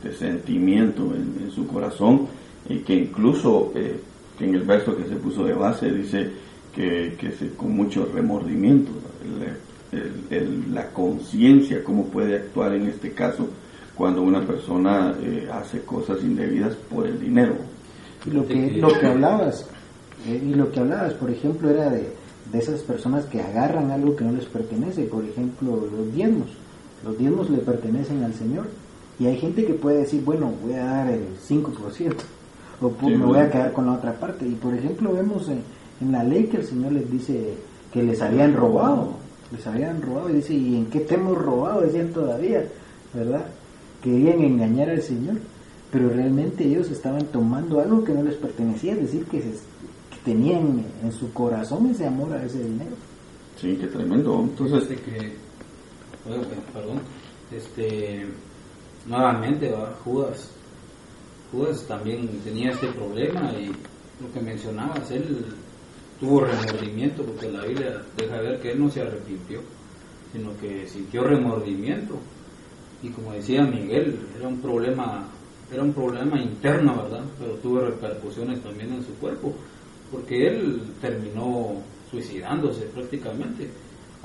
[0.03, 2.27] de sentimiento en, su corazón
[2.69, 3.99] y que incluso eh,
[4.39, 6.29] en el verso que se puso de base dice
[6.75, 8.91] que, que se, con mucho remordimiento.
[9.91, 13.47] El- la conciencia, cómo puede actuar en este caso
[13.95, 17.55] cuando una persona eh, hace cosas indebidas por el dinero.
[18.25, 19.65] Y lo que, lo que hablabas,
[20.27, 22.09] eh, y lo que hablabas, por ejemplo, era de,
[22.51, 26.49] de esas personas que agarran algo que no les pertenece, por ejemplo, los diezmos.
[27.05, 28.67] Los diezmos le pertenecen al Señor.
[29.19, 32.15] Y hay gente que puede decir, bueno, voy a dar el 5%,
[32.81, 34.45] o pu- Sí, me voy a quedar con la otra parte.
[34.47, 35.61] Y por ejemplo, vemos en,
[36.01, 37.55] en la ley que el Señor les dice
[37.91, 39.13] que les habían robado,
[39.51, 41.81] les habían robado, y dice, ¿y en qué te hemos robado?
[41.81, 42.63] Decían todavía,
[43.13, 43.45] ¿verdad?
[44.03, 45.35] Querían engañar al Señor
[45.89, 50.17] pero realmente ellos estaban tomando algo que no les pertenecía, es decir, que, se- que
[50.25, 52.91] tenían en su corazón ese amor a ese dinero.
[53.55, 54.41] Sí, qué tremendo.
[54.41, 55.33] Entonces, Fíjate que,
[56.27, 56.43] bueno,
[56.73, 56.99] perdón,
[57.55, 58.25] este,
[59.07, 60.51] nuevamente va Judas.
[61.51, 63.67] Judas también tenía este problema y
[64.21, 65.45] lo que mencionabas, él
[66.19, 69.61] tuvo remordimiento porque la Biblia deja ver que él no se arrepintió,
[70.33, 72.15] sino que sintió remordimiento.
[73.01, 75.27] Y como decía Miguel, era un problema,
[75.71, 77.23] era un problema interno, ¿verdad?
[77.39, 79.53] Pero tuvo repercusiones también en su cuerpo,
[80.11, 81.75] porque él terminó
[82.09, 83.69] suicidándose prácticamente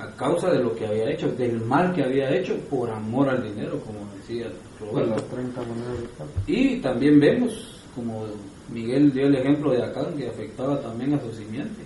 [0.02, 3.42] a causa de lo que había hecho, del mal que había hecho por amor al
[3.42, 4.50] dinero, como decía
[4.80, 5.10] Roberto.
[5.10, 6.32] las 30 monedas de plata.
[6.46, 8.24] Y también vemos, como
[8.72, 11.82] Miguel dio el ejemplo de Acán, que afectaba también a su simiente.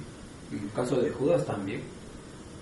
[0.53, 1.83] En el caso de Judas también,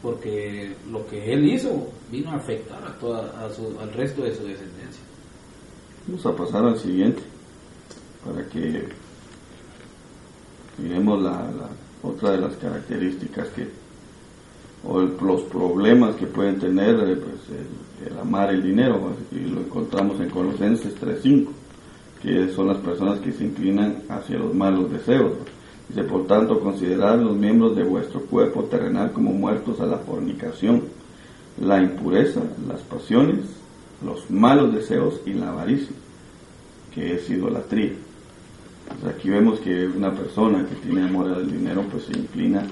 [0.03, 4.35] porque lo que él hizo vino a afectar a toda, a su- al resto de
[4.35, 5.03] su descendencia.
[6.07, 7.23] vamos a pasar al siguiente
[8.25, 8.85] para que
[10.79, 11.71] miremos la, la-
[12.03, 13.67] otra de las características que
[14.87, 17.59] o los problemas que pueden tener eh, pues,
[18.07, 21.49] el, el amar el dinero y lo encontramos en Colosenses 3.5
[22.23, 25.33] que son las personas que se inclinan hacia los malos deseos
[25.89, 30.83] dice por tanto considerad los miembros de vuestro cuerpo terrenal como muertos a la fornicación
[31.61, 33.41] la impureza las pasiones
[34.05, 35.95] los malos deseos y la avaricia
[36.95, 37.93] que es idolatría.
[39.01, 42.67] Pues aquí vemos que una persona que tiene amor al dinero pues se inclina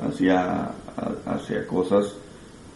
[0.00, 0.70] hacia,
[1.26, 2.14] hacia cosas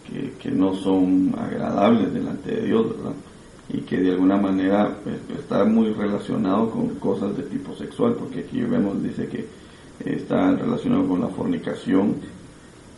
[0.06, 3.14] que, que no son agradables delante de Dios, ¿verdad?
[3.72, 8.40] y que de alguna manera pues, está muy relacionado con cosas de tipo sexual, porque
[8.40, 9.46] aquí vemos, dice que
[10.04, 12.16] está relacionado con la fornicación,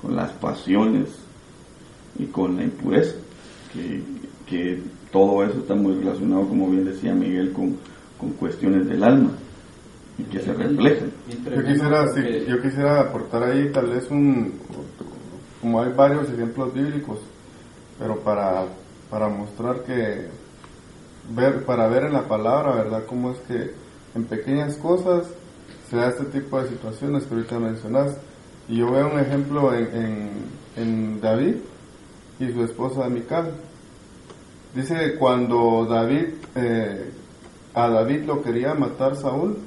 [0.00, 1.08] con las pasiones
[2.18, 3.16] y con la impureza,
[3.72, 4.02] que,
[4.46, 7.76] que todo eso está muy relacionado, como bien decía Miguel, con,
[8.18, 9.32] con cuestiones del alma
[10.18, 11.10] y que se reflejan.
[11.28, 14.52] Yo quisiera, sí, yo quisiera aportar ahí tal vez un,
[15.62, 17.20] como hay varios ejemplos bíblicos,
[17.98, 18.66] pero para,
[19.08, 20.26] para mostrar que
[21.30, 23.04] ver, para ver en la palabra, ¿verdad?
[23.06, 23.72] Cómo es que
[24.14, 25.28] en pequeñas cosas
[25.88, 28.16] se da este tipo de situaciones que ahorita mencionas.
[28.68, 30.30] Y yo veo un ejemplo en,
[30.76, 31.56] en, David
[32.40, 33.52] y su esposa Mical.
[34.74, 37.12] Dice que cuando David, eh,
[37.74, 39.58] a David lo quería matar Saúl,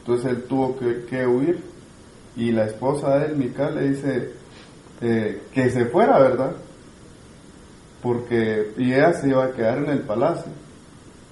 [0.00, 1.64] entonces él tuvo que, huir.
[2.36, 4.32] Y la esposa de él, Mical, le dice
[5.00, 6.52] eh, que se fuera, ¿verdad?
[8.02, 10.52] Porque, y ella se iba a quedar en el palacio.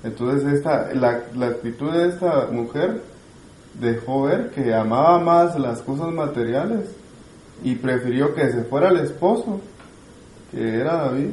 [0.03, 3.03] Entonces esta, la, la actitud de esta mujer
[3.81, 6.91] dejó ver que amaba más las cosas materiales
[7.63, 9.61] y prefirió que se fuera el esposo,
[10.51, 11.31] que era David,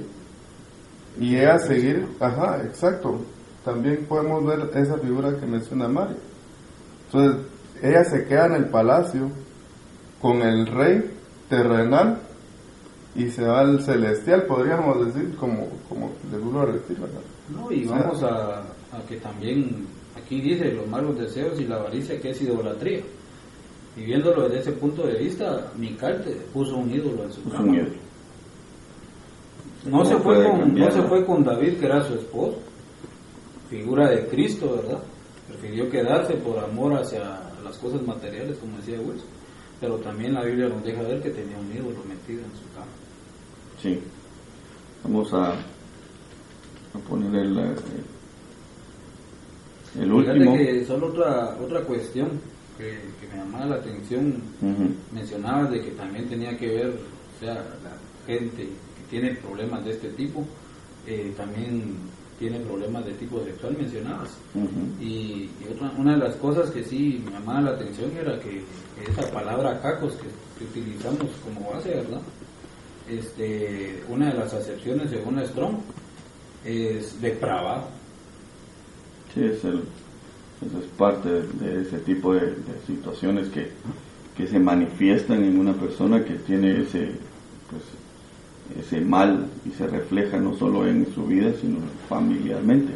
[1.19, 3.19] y ella seguir, ajá, exacto,
[3.65, 6.17] también podemos ver esa figura que menciona Mario.
[7.05, 7.45] Entonces,
[7.81, 9.29] ella se queda en el palacio
[10.21, 11.11] con el rey
[11.51, 12.17] terrenal
[13.13, 17.19] y se va al celestial, podríamos decir, como, como le vuelvo a repetir, ¿verdad?
[17.53, 18.63] No, y vamos a,
[19.07, 19.85] que también,
[20.15, 23.01] aquí dice los malos deseos y la avaricia que es idolatría.
[23.97, 26.23] Y viéndolo desde ese punto de vista, Mical
[26.53, 27.77] puso un ídolo en su cama.
[29.85, 32.59] No, se fue con, no se fue con David, que era su esposo,
[33.69, 35.03] figura de Cristo, ¿verdad?
[35.49, 39.40] Prefirió quedarse por amor hacia las cosas materiales, como decía Wilson.
[39.81, 42.91] Pero también la Biblia nos deja ver que tenía un ídolo metido en su cama.
[43.81, 43.99] Sí.
[45.03, 45.55] Vamos a
[46.93, 47.75] a poner el, eh,
[49.99, 50.57] el último.
[50.57, 52.29] que solo otra, otra cuestión
[52.77, 52.97] que,
[53.29, 54.41] me llamaba la atención,
[55.13, 59.91] mencionabas de que también tenía que ver, o sea, la gente que tiene problemas de
[59.91, 60.45] este tipo,
[61.05, 61.95] eh, también
[62.41, 64.35] tiene problemas de tipo sexual, mencionabas.
[64.99, 68.63] Y, otra, una de las cosas que sí me llamaba la atención era que,
[69.07, 70.27] esa palabra cacos que,
[70.57, 72.21] que, utilizamos como base, ¿verdad?
[73.07, 75.77] Este, una de las acepciones según Strong
[76.65, 77.83] es depravado.
[79.35, 79.83] Sí, es el,
[80.65, 82.55] eso es parte de, ese tipo de,
[82.87, 83.69] situaciones que,
[84.35, 87.11] que, se manifiestan en una persona que tiene ese,
[87.69, 87.83] pues,
[88.79, 92.93] ese mal y se refleja no solo en su vida, sino familiarmente.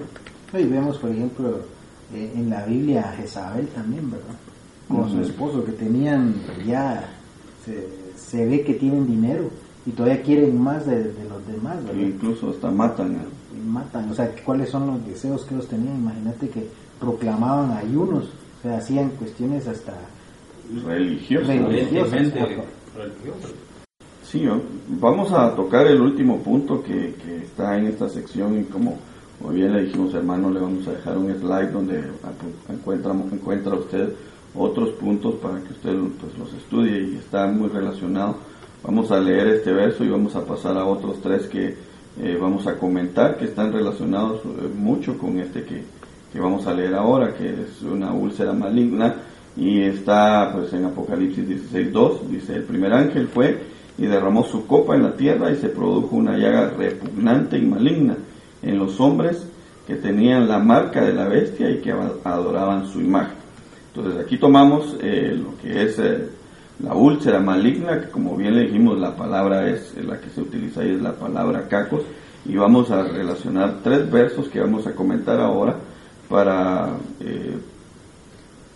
[0.53, 1.59] Y vemos, por ejemplo,
[2.13, 4.35] eh, en la Biblia a Jezabel también, ¿verdad?
[4.87, 7.09] Con su esposo, que tenían ya,
[7.65, 9.49] se, se ve que tienen dinero
[9.85, 12.01] y todavía quieren más de, los demás, ¿verdad?
[12.01, 13.17] incluso hasta matan.
[13.65, 15.95] Matan, o sea, ¿cuáles son los deseos que ellos tenían?
[15.97, 16.67] Imagínate que
[16.99, 19.93] proclamaban ayunos, o sea, hacían cuestiones hasta
[20.85, 21.47] religiosas.
[22.95, 23.51] religiosas.
[24.31, 24.43] Sí,
[24.87, 28.97] vamos a tocar el último punto que, que, está en esta sección y como
[29.39, 32.03] muy bien le dijimos hermano, le vamos a dejar un slide donde
[32.67, 34.13] encuentra, encuentra usted
[34.55, 38.37] otros puntos para que usted pues, los estudie y está muy relacionado.
[38.83, 41.75] Vamos a leer este verso y vamos a pasar a otros tres que
[42.19, 45.83] eh, vamos a comentar que están relacionados eh, mucho con este que,
[46.33, 49.17] que, vamos a leer ahora, que es una úlcera maligna
[49.55, 54.95] y está pues en Apocalipsis 16.2, dice, el primer ángel fue y derramó su copa
[54.95, 58.17] en la tierra y se produjo una llaga repugnante y maligna
[58.61, 59.47] en los hombres
[59.87, 61.93] que tenían la marca de la bestia y que
[62.23, 63.35] adoraban su imagen.
[63.93, 65.99] Entonces aquí tomamos eh, lo que es
[66.79, 70.81] la úlcera maligna, que como bien le dijimos, la palabra es la que se utiliza
[70.81, 72.01] ahí, es la palabra cacos,
[72.45, 75.77] y vamos a relacionar tres versos que vamos a comentar ahora
[76.29, 76.89] para
[77.19, 77.57] eh,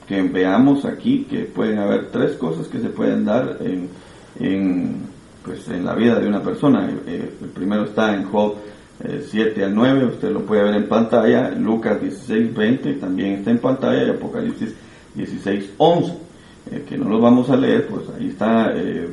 [0.08, 5.09] que veamos aquí que pueden haber tres cosas que se pueden dar en,
[5.50, 6.90] pues, en la vida de una persona.
[7.08, 8.56] Eh, el primero está en Job
[9.02, 13.52] 7 eh, al 9, usted lo puede ver en pantalla, Lucas 16, 20 también está
[13.52, 14.76] en pantalla y Apocalipsis
[15.16, 16.30] 16, 11.
[16.72, 19.10] Eh, que no los vamos a leer, pues ahí está eh,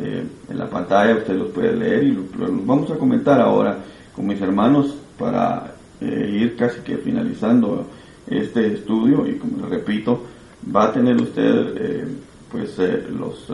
[0.00, 3.78] eh, en la pantalla, usted los puede leer y los vamos a comentar ahora
[4.14, 7.86] con mis hermanos para ir casi que finalizando
[8.26, 10.24] este estudio y como le repito,
[10.74, 12.06] va a tener usted
[12.50, 13.46] pues los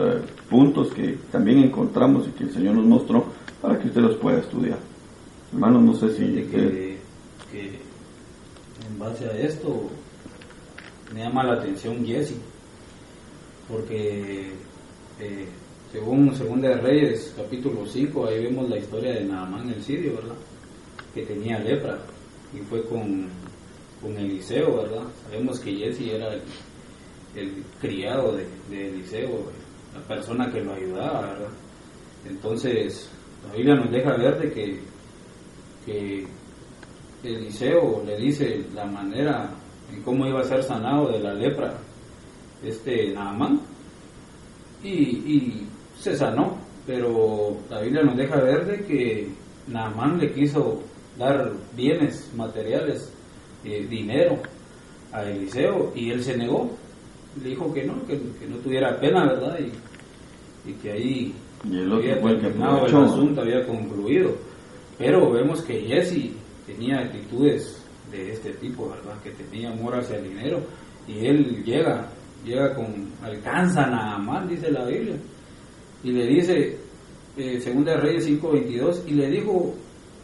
[0.49, 3.25] puntos que también encontramos y que el Señor nos mostró
[3.61, 4.79] para que usted los pueda estudiar.
[5.53, 6.25] Hermanos, no sé si...
[6.43, 6.97] Que,
[7.51, 7.79] que
[8.89, 9.89] en base a esto
[11.13, 12.35] me llama la atención Jesse,
[13.69, 14.51] porque
[15.19, 15.47] eh,
[15.91, 20.35] según Segunda de Reyes, capítulo 5, ahí vemos la historia de Naamán el sirio, ¿verdad?
[21.13, 21.99] Que tenía lepra
[22.53, 23.27] y fue con,
[24.01, 25.03] con Eliseo, ¿verdad?
[25.23, 26.41] Sabemos que Jesse era el,
[27.37, 29.51] el criado de, Eliseo,
[29.93, 31.37] la persona que lo ayudaba.
[32.25, 33.09] Entonces,
[33.47, 34.79] la Biblia nos deja ver de que,
[35.85, 36.27] que
[37.23, 39.49] Eliseo le dice la manera
[39.93, 41.77] en cómo iba a ser sanado de la lepra
[42.63, 43.61] este Naamán
[44.83, 45.67] y, y
[45.99, 49.29] se sanó, pero la Biblia nos deja ver de que
[49.67, 50.81] Naamán le quiso
[51.17, 53.11] dar bienes materiales,
[53.63, 54.37] eh, dinero
[55.11, 56.71] a Eliseo y él se negó,
[57.41, 59.59] le dijo que no, que, que no tuviera pena, ¿verdad?
[59.59, 61.33] Y, y que ahí
[61.69, 64.35] Y el había otro fue el que terminado el asunto, había concluido.
[64.97, 66.31] Pero vemos que Jesse
[66.65, 69.21] tenía actitudes de este tipo, ¿verdad?
[69.23, 70.61] Que tenía amor hacia el dinero
[71.07, 72.09] y él llega,
[72.45, 75.15] llega con, alcanza a Naamán, dice la Biblia,
[76.03, 76.77] y le dice,
[77.37, 79.73] eh, segunda de Reyes 5.22, y le dijo,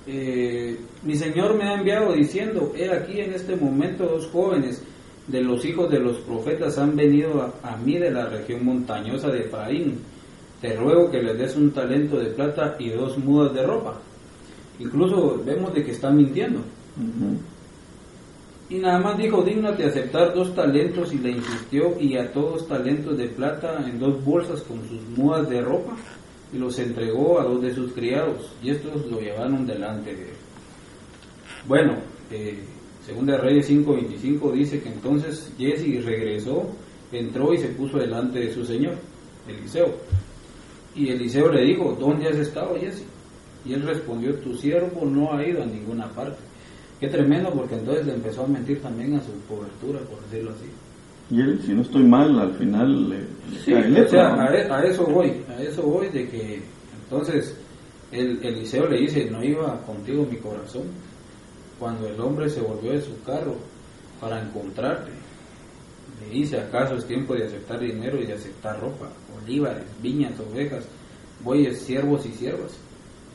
[0.05, 4.83] eh, mi Señor me ha enviado diciendo, he aquí en este momento dos jóvenes
[5.27, 9.29] de los hijos de los profetas han venido a, a mí de la región montañosa
[9.29, 9.99] de Efraín.
[10.61, 13.99] Te ruego que les des un talento de plata y dos mudas de ropa.
[14.79, 16.61] Incluso vemos de que están mintiendo.
[18.69, 23.17] Y nada más dijo, dígnate aceptar dos talentos y le insistió y a todos talentos
[23.17, 25.95] de plata en dos bolsas con sus mudas de ropa
[26.51, 30.35] y los entregó a dos de sus criados y estos lo llevaron delante de él.
[31.67, 31.97] Bueno,
[32.31, 32.63] eh,
[33.05, 36.67] segunda Reyes 5.25 dice que entonces Jesse regresó,
[37.11, 38.95] entró y se puso delante de su señor,
[39.47, 39.87] Eliseo.
[40.95, 43.03] Y Eliseo le dijo, ¿dónde has estado Jesse?
[43.65, 46.37] Y él respondió, tu siervo no ha ido a ninguna parte.
[46.99, 50.65] Qué tremendo, porque entonces le empezó a mentir también a su cobertura, por decirlo así.
[51.29, 54.41] Y él, si no estoy mal, al final le, le Sí, cae o sea, ¿no?
[54.41, 56.61] a, e- a eso voy, a eso voy de que
[57.03, 57.57] entonces
[58.11, 60.83] el Eliseo le dice, no iba contigo mi corazón.
[61.79, 63.55] Cuando el hombre se volvió de su carro
[64.21, 65.11] para encontrarte,
[66.21, 69.09] le dice, ¿acaso es tiempo de aceptar dinero y de aceptar ropa,
[69.43, 70.85] olivares, viñas, ovejas,
[71.43, 72.71] bueyes, siervos y siervas?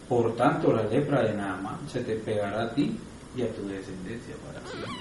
[0.08, 2.96] Por tanto, la lepra de Naamán se te pegará a ti
[3.36, 4.92] y a tu descendencia para siempre.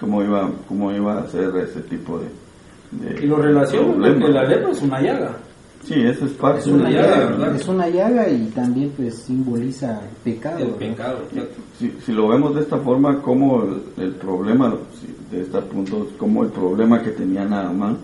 [0.00, 2.28] ¿Cómo iba, cómo iba a ser ese tipo de,
[2.92, 4.20] de Y lo relaciono problema?
[4.20, 5.36] porque la lepra es una llaga.
[5.88, 7.56] Sí, eso es parte Es una de- llaga, ¿verdad?
[7.56, 10.76] Es una llaga y también pues simboliza el pecado.
[10.76, 11.18] Pecado.
[11.78, 16.06] Si, si lo vemos de esta forma, como el, el problema, si- de este punto,
[16.18, 17.96] como el problema que tenía Naamán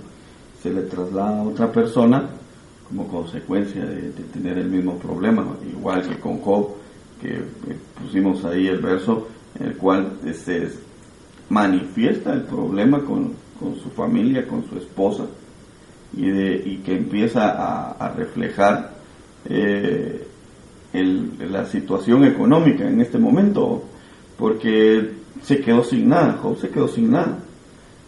[0.63, 2.27] se le traslada a otra persona
[2.89, 6.69] como consecuencia de, de tener el mismo problema, igual que con Job,
[7.21, 7.43] que eh,
[8.03, 9.27] pusimos ahí el verso
[9.59, 10.69] en el cual eh, se
[11.51, 15.25] manifiesta el problema con, con su familia, con su esposa,
[16.17, 18.95] y, de, y que empieza a, reflejar
[19.47, 20.27] eh,
[20.93, 23.83] la situación económica en este momento,
[24.39, 25.11] porque
[25.43, 27.39] se quedó sin nada, Job se quedó sin nada,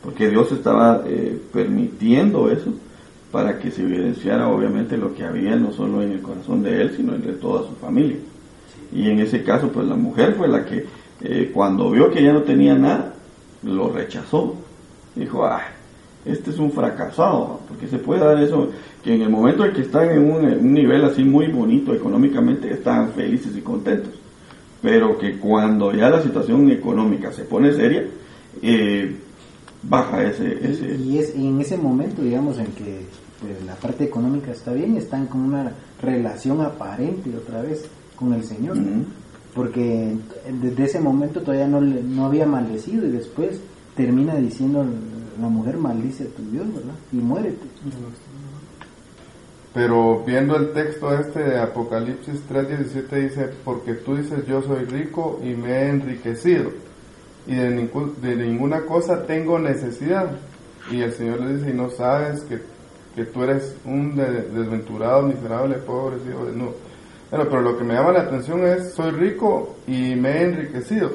[0.02, 2.72] porque Dios estaba eh, permitiendo eso
[3.32, 6.94] para que se evidenciara obviamente lo que había no solo en el corazón de él,
[6.96, 8.16] sino en de toda su familia.
[8.92, 10.86] Y en ese caso, pues la mujer fue la que
[11.20, 13.14] eh, cuando vio que ya no tenía nada,
[13.62, 14.54] lo rechazó.
[15.14, 15.62] Dijo, ah,
[16.26, 18.68] este es un fracasado, porque se puede dar eso,
[19.02, 21.94] que en el momento en que están en un, en un nivel así muy bonito
[21.94, 24.12] económicamente, están felices y contentos.
[24.82, 28.04] Pero que cuando ya la situación económica se pone seria,
[28.60, 29.16] eh,
[29.82, 30.58] baja ese...
[30.68, 33.06] ese Y es y en ese momento, digamos, en que
[33.40, 35.72] pues, la parte económica está bien, están con una
[36.02, 38.76] relación aparente otra vez con el Señor.
[38.76, 39.04] Ujú.
[39.54, 40.14] Porque
[40.60, 43.60] desde ese momento todavía no, no había maldecido y después
[43.96, 44.84] termina diciendo
[45.40, 46.94] la mujer maldice a tu Dios, ¿verdad?
[47.12, 47.66] Y muérete.
[49.74, 55.38] Pero viendo el texto este de Apocalipsis 3:17 dice, porque tú dices yo soy rico
[55.42, 56.70] y me he enriquecido
[57.46, 57.70] y de,
[58.22, 60.30] de ninguna cosa tengo necesidad.
[60.90, 62.60] Y el Señor le dice, y no sabes que,
[63.14, 66.70] que tú eres un de- desventurado, miserable, pobre, hijo de no.
[67.30, 71.10] Bueno, pero lo que me llama la atención es, soy rico y me he enriquecido.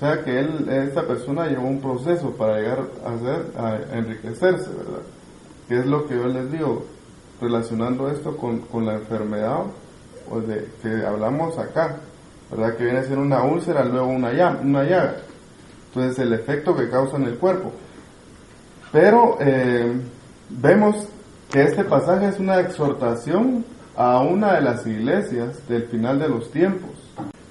[0.00, 4.70] O sea que él, esta persona llevó un proceso para llegar a, ser, a enriquecerse,
[4.70, 5.02] ¿verdad?
[5.68, 6.86] Que es lo que yo les digo,
[7.38, 9.64] relacionando esto con, con la enfermedad
[10.26, 11.96] pues de, que hablamos acá,
[12.50, 12.76] ¿verdad?
[12.76, 15.16] Que viene a ser una úlcera, luego una llaga, una llaga.
[15.88, 17.70] Entonces el efecto que causa en el cuerpo.
[18.92, 20.00] Pero eh,
[20.48, 21.08] vemos
[21.50, 26.50] que este pasaje es una exhortación a una de las iglesias del final de los
[26.50, 26.99] tiempos.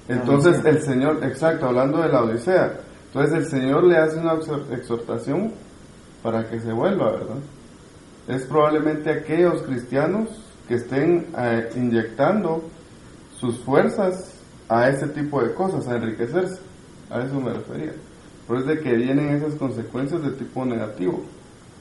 [0.10, 2.74] Entonces el Señor, exacto, hablando de la Odisea,
[3.08, 5.52] entonces el Señor le hace una exhor- exhortación
[6.24, 7.38] para que se vuelva, ¿verdad?
[8.28, 10.30] Es probablemente aquellos cristianos
[10.68, 12.64] que estén eh, inyectando
[13.40, 14.34] sus fuerzas
[14.68, 16.60] a ese tipo de cosas, a enriquecerse.
[17.10, 17.94] A eso me refería.
[18.48, 21.24] Por eso es de que vienen esas consecuencias de tipo negativo,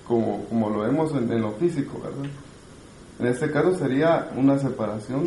[0.06, 2.30] como, como lo vemos en, en lo físico, ¿verdad?
[3.18, 5.26] En este caso sería una separación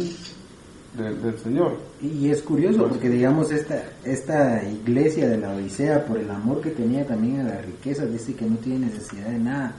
[0.97, 1.77] del, del Señor.
[2.01, 6.71] Y es curioso porque digamos esta esta iglesia de la Odisea por el amor que
[6.71, 9.73] tenía también a la riqueza dice que no tiene necesidad de nada,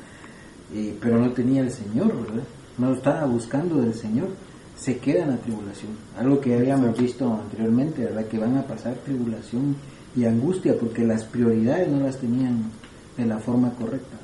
[0.74, 2.44] eh, pero no tenía el Señor, ¿verdad?
[2.78, 4.28] No estaba buscando del Señor,
[4.76, 5.92] se queda en la tribulación.
[6.16, 8.26] Algo que habíamos visto anteriormente, ¿verdad?
[8.26, 9.76] Que van a pasar tribulación
[10.16, 12.70] y angustia porque las prioridades no las tenían
[13.16, 14.16] de la forma correcta.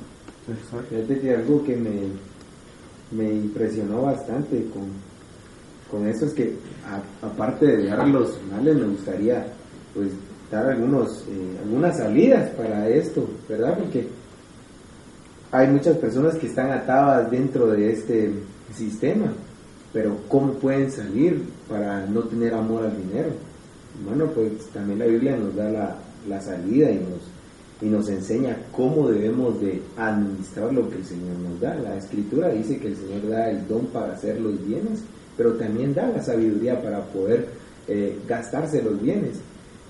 [0.89, 2.09] Fíjate que algo que me,
[3.11, 4.89] me impresionó bastante con,
[5.91, 6.55] con eso es que
[7.23, 9.47] aparte de dejar los me gustaría
[9.95, 10.11] pues
[10.51, 13.79] dar algunos eh, algunas salidas para esto, ¿verdad?
[13.79, 14.07] Porque
[15.51, 18.33] hay muchas personas que están atadas dentro de este
[18.75, 19.33] sistema,
[19.93, 23.31] pero ¿cómo pueden salir para no tener amor al dinero?
[24.05, 25.97] Bueno, pues también la Biblia nos da la,
[26.29, 27.21] la salida y nos,
[27.81, 31.75] y nos enseña cómo debemos de administrar lo que el Señor nos da.
[31.75, 35.03] La Escritura dice que el Señor da el don para hacer los bienes,
[35.39, 37.47] pero también da la sabiduría para poder
[37.87, 39.39] eh, gastarse los bienes.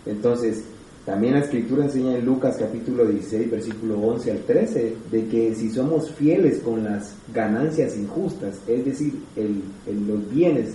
[0.07, 0.62] Entonces,
[1.05, 5.70] también la Escritura enseña en Lucas capítulo 16, versículo 11 al 13, de que si
[5.70, 10.74] somos fieles con las ganancias injustas, es decir, el, el- los bienes,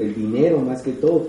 [0.00, 1.28] el dinero más que todo,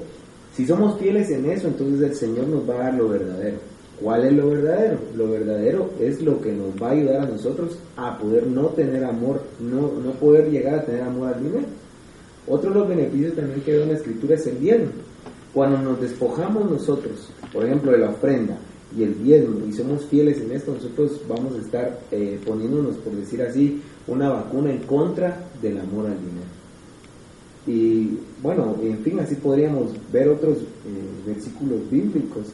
[0.55, 3.57] si somos fieles en eso, entonces el Señor nos va a dar lo verdadero.
[4.01, 4.97] ¿Cuál es lo verdadero?
[5.15, 9.03] Lo verdadero es lo que nos va a ayudar a nosotros a poder no tener
[9.03, 11.67] amor, no, no poder llegar a tener amor al dinero.
[12.49, 14.91] Otro de los beneficios también que veo en la escritura es el diezmo.
[15.53, 18.57] Cuando nos despojamos nosotros, por ejemplo, de la ofrenda
[18.97, 23.13] y el diezmo, y somos fieles en esto, nosotros vamos a estar eh, poniéndonos, por
[23.13, 26.59] decir así, una vacuna en contra del amor al dinero.
[27.67, 32.47] Y bueno, en fin, así podríamos ver otros eh, versículos bíblicos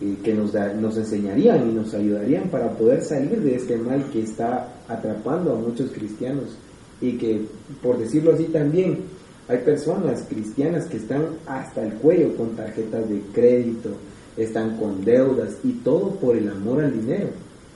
[0.00, 0.54] eh, que nos,
[0.96, 5.90] enseñarían y nos ayudarían para poder salir de este mal que está atrapando a muchos
[5.90, 6.56] cristianos
[7.02, 7.42] y que,
[7.82, 9.00] por decirlo así también,
[9.48, 13.90] hay personas cristianas que están hasta el cuello con tarjetas de crédito,
[14.36, 17.28] están con deudas y todo por el amor al dinero,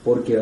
[0.03, 0.41] porque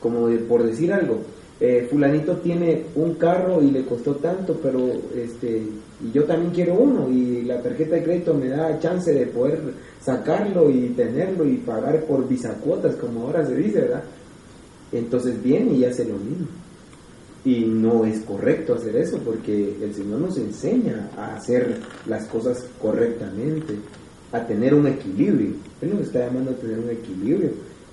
[0.00, 1.18] como de- por decir algo,
[1.60, 5.62] eh, fulanito tiene un carro y le costó tanto, pero este
[6.04, 9.60] y yo también quiero uno y la tarjeta de crédito me da chance de poder
[10.00, 14.02] sacarlo y tenerlo y pagar por bisacuotas como ahora se dice, ¿verdad?
[14.92, 16.46] Entonces viene y hace lo mismo.
[17.44, 22.64] Y no es correcto hacer eso porque el Señor nos enseña a hacer las cosas
[22.80, 23.74] correctamente,
[24.32, 25.52] a tener un equilibrio.
[25.82, 27.50] Él nos está llamando a tener un equilibrio,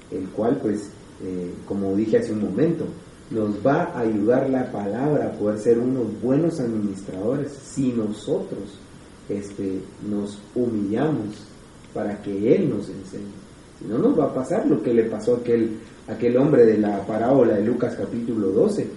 [0.10, 0.89] el cual pues,
[1.24, 2.86] eh, como dije hace un momento,
[3.30, 8.80] nos va a ayudar la palabra a poder ser unos buenos administradores si nosotros
[9.30, 9.80] este,
[10.10, 11.45] nos humillamos
[11.93, 13.32] para que Él nos enseñe.
[13.80, 15.78] Si no, nos va a pasar lo que le pasó a aquel,
[16.08, 18.88] aquel hombre de la parábola de Lucas capítulo 12,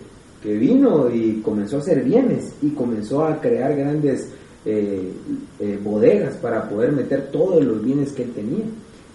[0.45, 4.29] que vino y comenzó a hacer bienes y comenzó a crear grandes
[4.67, 5.11] eh,
[5.59, 8.67] eh, bodegas para poder meter todos los bienes que él tenía.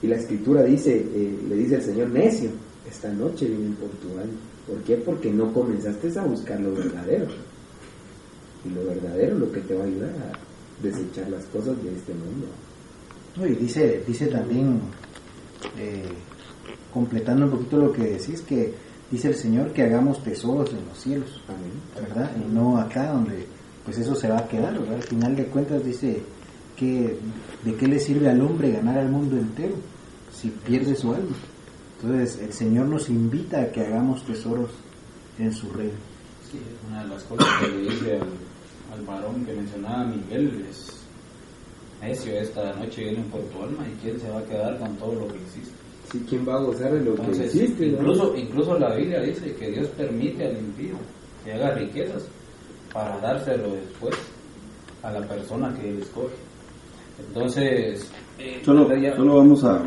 [0.02, 2.50] Y la escritura dice, eh, le dice el Señor, necio,
[2.90, 4.40] esta noche vienen por tu alma.
[4.66, 4.96] ¿Por qué?
[4.98, 7.28] Porque no comenzaste a buscar lo verdadero.
[8.66, 11.92] Y lo verdadero es lo que te va a ayudar a desechar las cosas de
[11.92, 12.48] este mundo.
[13.48, 14.80] Y dice, dice también,
[16.92, 18.74] completando un poquito lo que decís, que
[19.12, 21.42] dice el Señor que hagamos tesoros en los cielos.
[21.96, 22.32] ¿verdad?
[22.38, 23.46] Y no acá donde
[23.86, 24.96] pues eso se va a quedar, ¿verdad?
[24.96, 26.22] Al final de cuentas dice
[26.78, 27.18] que
[27.64, 29.76] de qué le sirve al hombre ganar al mundo entero
[30.32, 31.36] si pierde su alma.
[32.02, 34.72] Entonces el Señor nos invita a que hagamos tesoros
[35.38, 35.98] en su reino.
[36.52, 41.00] Sí, una de las cosas que le dice al, al varón que mencionaba Miguel es
[42.02, 45.14] necio, esta noche vienen por tu alma y quién se va a quedar con todo
[45.16, 45.79] lo que existe.
[46.12, 47.34] Sí, ¿quién va a gozar de lo que no?
[47.86, 50.96] incluso, incluso la Biblia dice que Dios permite al impío
[51.46, 52.24] que haga riquezas
[52.94, 54.16] para dárselo después
[55.04, 56.34] a la persona que él escoge.
[57.28, 59.84] Entonces, eh, Solo, ya- solo vamos a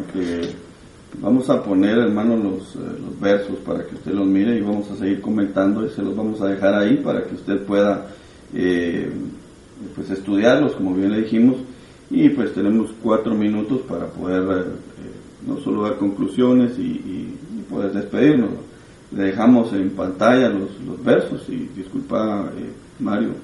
[1.20, 4.90] vamos a poner, hermano, los, eh, los versos para que usted los mire y vamos
[4.90, 8.06] a seguir comentando y se los vamos a dejar ahí para que usted pueda
[8.54, 9.10] eh,
[9.94, 11.56] pues estudiarlos, como bien le dijimos,
[12.10, 14.72] y pues tenemos cuatro minutos para poder
[15.46, 18.50] no solo dar conclusiones y, y- y poder despedirnos.
[19.12, 23.34] Le dejamos en pantalla los, los versos y disculpa, eh, Mario,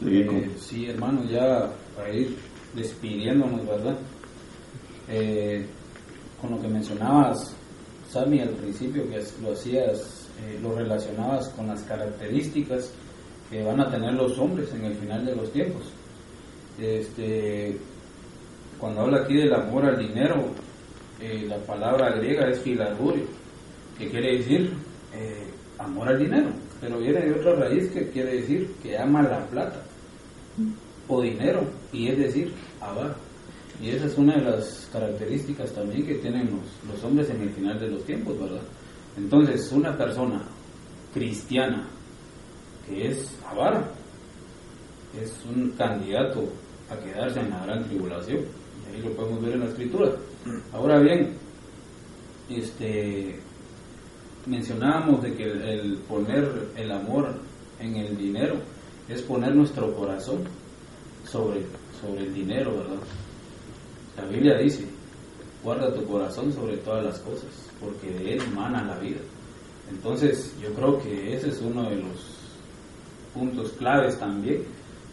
[0.00, 0.08] con...
[0.36, 2.36] Eh, sí, hermano, ya para ir
[2.74, 3.96] despidiéndonos, ¿verdad?
[5.08, 5.66] Eh,
[6.40, 7.54] con lo que mencionabas,
[8.10, 12.92] Sammy, al principio, que lo hacías eh, lo relacionabas con las características
[13.50, 15.82] que van a tener los hombres en el final de los tiempos.
[16.78, 17.76] Este,
[18.78, 20.44] cuando habla aquí del amor al dinero,
[21.20, 23.24] eh, la palabra griega es filargurio,
[23.98, 24.72] que quiere decir
[25.14, 25.46] eh,
[25.78, 26.50] amor al dinero,
[26.80, 29.82] pero viene de otra raíz que quiere decir que ama la plata
[31.08, 31.62] o dinero,
[31.92, 33.16] y es decir, avar.
[33.80, 37.50] Y esa es una de las características también que tienen los, los hombres en el
[37.50, 38.62] final de los tiempos, ¿verdad?
[39.16, 40.42] Entonces, una persona
[41.14, 41.88] cristiana
[42.86, 43.88] que es avara
[45.20, 46.44] es un candidato
[46.90, 48.38] a quedarse en la gran tribulación.
[48.38, 50.12] Y ahí lo podemos ver en la escritura.
[50.72, 51.34] Ahora bien,
[52.48, 53.40] este
[54.46, 57.34] mencionábamos de que el, poner el amor
[57.80, 58.54] en el dinero
[59.08, 60.44] es poner nuestro corazón
[61.24, 61.60] sobre,
[62.00, 63.02] sobre el dinero, ¿verdad?
[64.16, 64.84] La Biblia dice,
[65.62, 69.20] guarda tu corazón sobre todas las cosas, porque de él mana la vida.
[69.90, 72.38] Entonces, yo creo que ese es uno de los
[73.34, 74.64] puntos claves también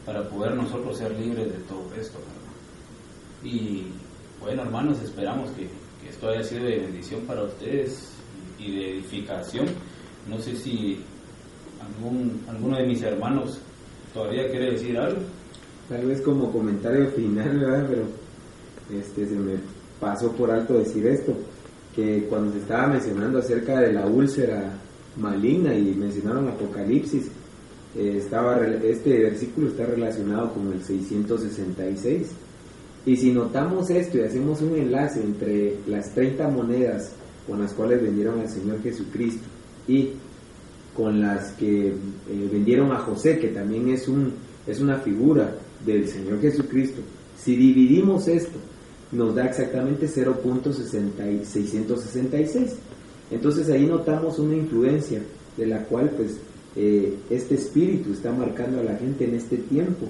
[0.06, 3.54] para poder nosotros ser libres de todo esto, ¿verdad?
[3.54, 3.88] Y
[4.40, 5.68] bueno, hermanos, esperamos que,
[6.10, 8.10] esto haya sido de bendición para ustedes
[8.60, 9.66] y de edificación.
[10.30, 11.00] No sé si
[11.82, 13.60] algún, alguno de mis hermanos
[14.14, 15.22] todavía quiere decir algo.
[15.90, 17.88] Tal vez como comentario final, ¿verdad?
[17.90, 19.56] Pero este, se me
[20.00, 21.34] pasó por alto decir esto,
[21.96, 24.74] que cuando se estaba mencionando acerca de la úlcera
[25.18, 27.32] maligna y mencionaron Apocalipsis,
[27.96, 32.32] eh, estaba, este versículo está relacionado con el 666.
[33.06, 37.12] Y si notamos esto y hacemos un enlace entre las 30 monedas
[37.48, 39.44] con las cuales vendieron al Señor Jesucristo
[39.88, 40.14] y
[40.96, 41.94] con las que eh,
[42.52, 44.34] vendieron a José, que también es, un,
[44.66, 47.02] es una figura del Señor Jesucristo,
[47.38, 48.58] si dividimos esto,
[49.12, 52.72] nos da exactamente 0.666.
[53.30, 55.22] Entonces ahí notamos una influencia
[55.58, 56.40] de la cual pues
[56.76, 60.08] eh, este espíritu está marcando a la gente en este tiempo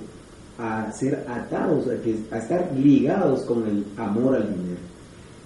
[0.58, 4.80] a ser atados, a, que, a estar ligados con el amor al dinero.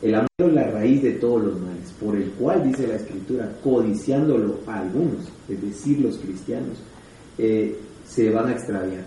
[0.01, 3.51] El amor es la raíz de todos los males, por el cual dice la escritura,
[3.63, 6.77] codiciándolo a algunos, es decir, los cristianos,
[7.37, 9.05] eh, se van a extraviar.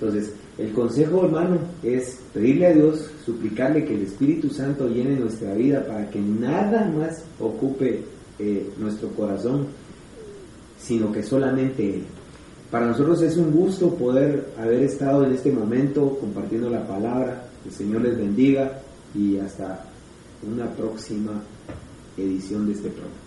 [0.00, 5.54] Entonces, el consejo, hermano, es pedirle a Dios, suplicarle que el Espíritu Santo llene nuestra
[5.54, 8.02] vida para que nada más ocupe
[8.38, 9.68] eh, nuestro corazón,
[10.78, 12.04] sino que solamente Él.
[12.72, 17.44] Para nosotros es un gusto poder haber estado en este momento compartiendo la palabra.
[17.66, 18.80] El Señor les bendiga
[19.14, 19.84] y hasta
[20.42, 21.32] una próxima
[22.16, 23.21] edición de este programa.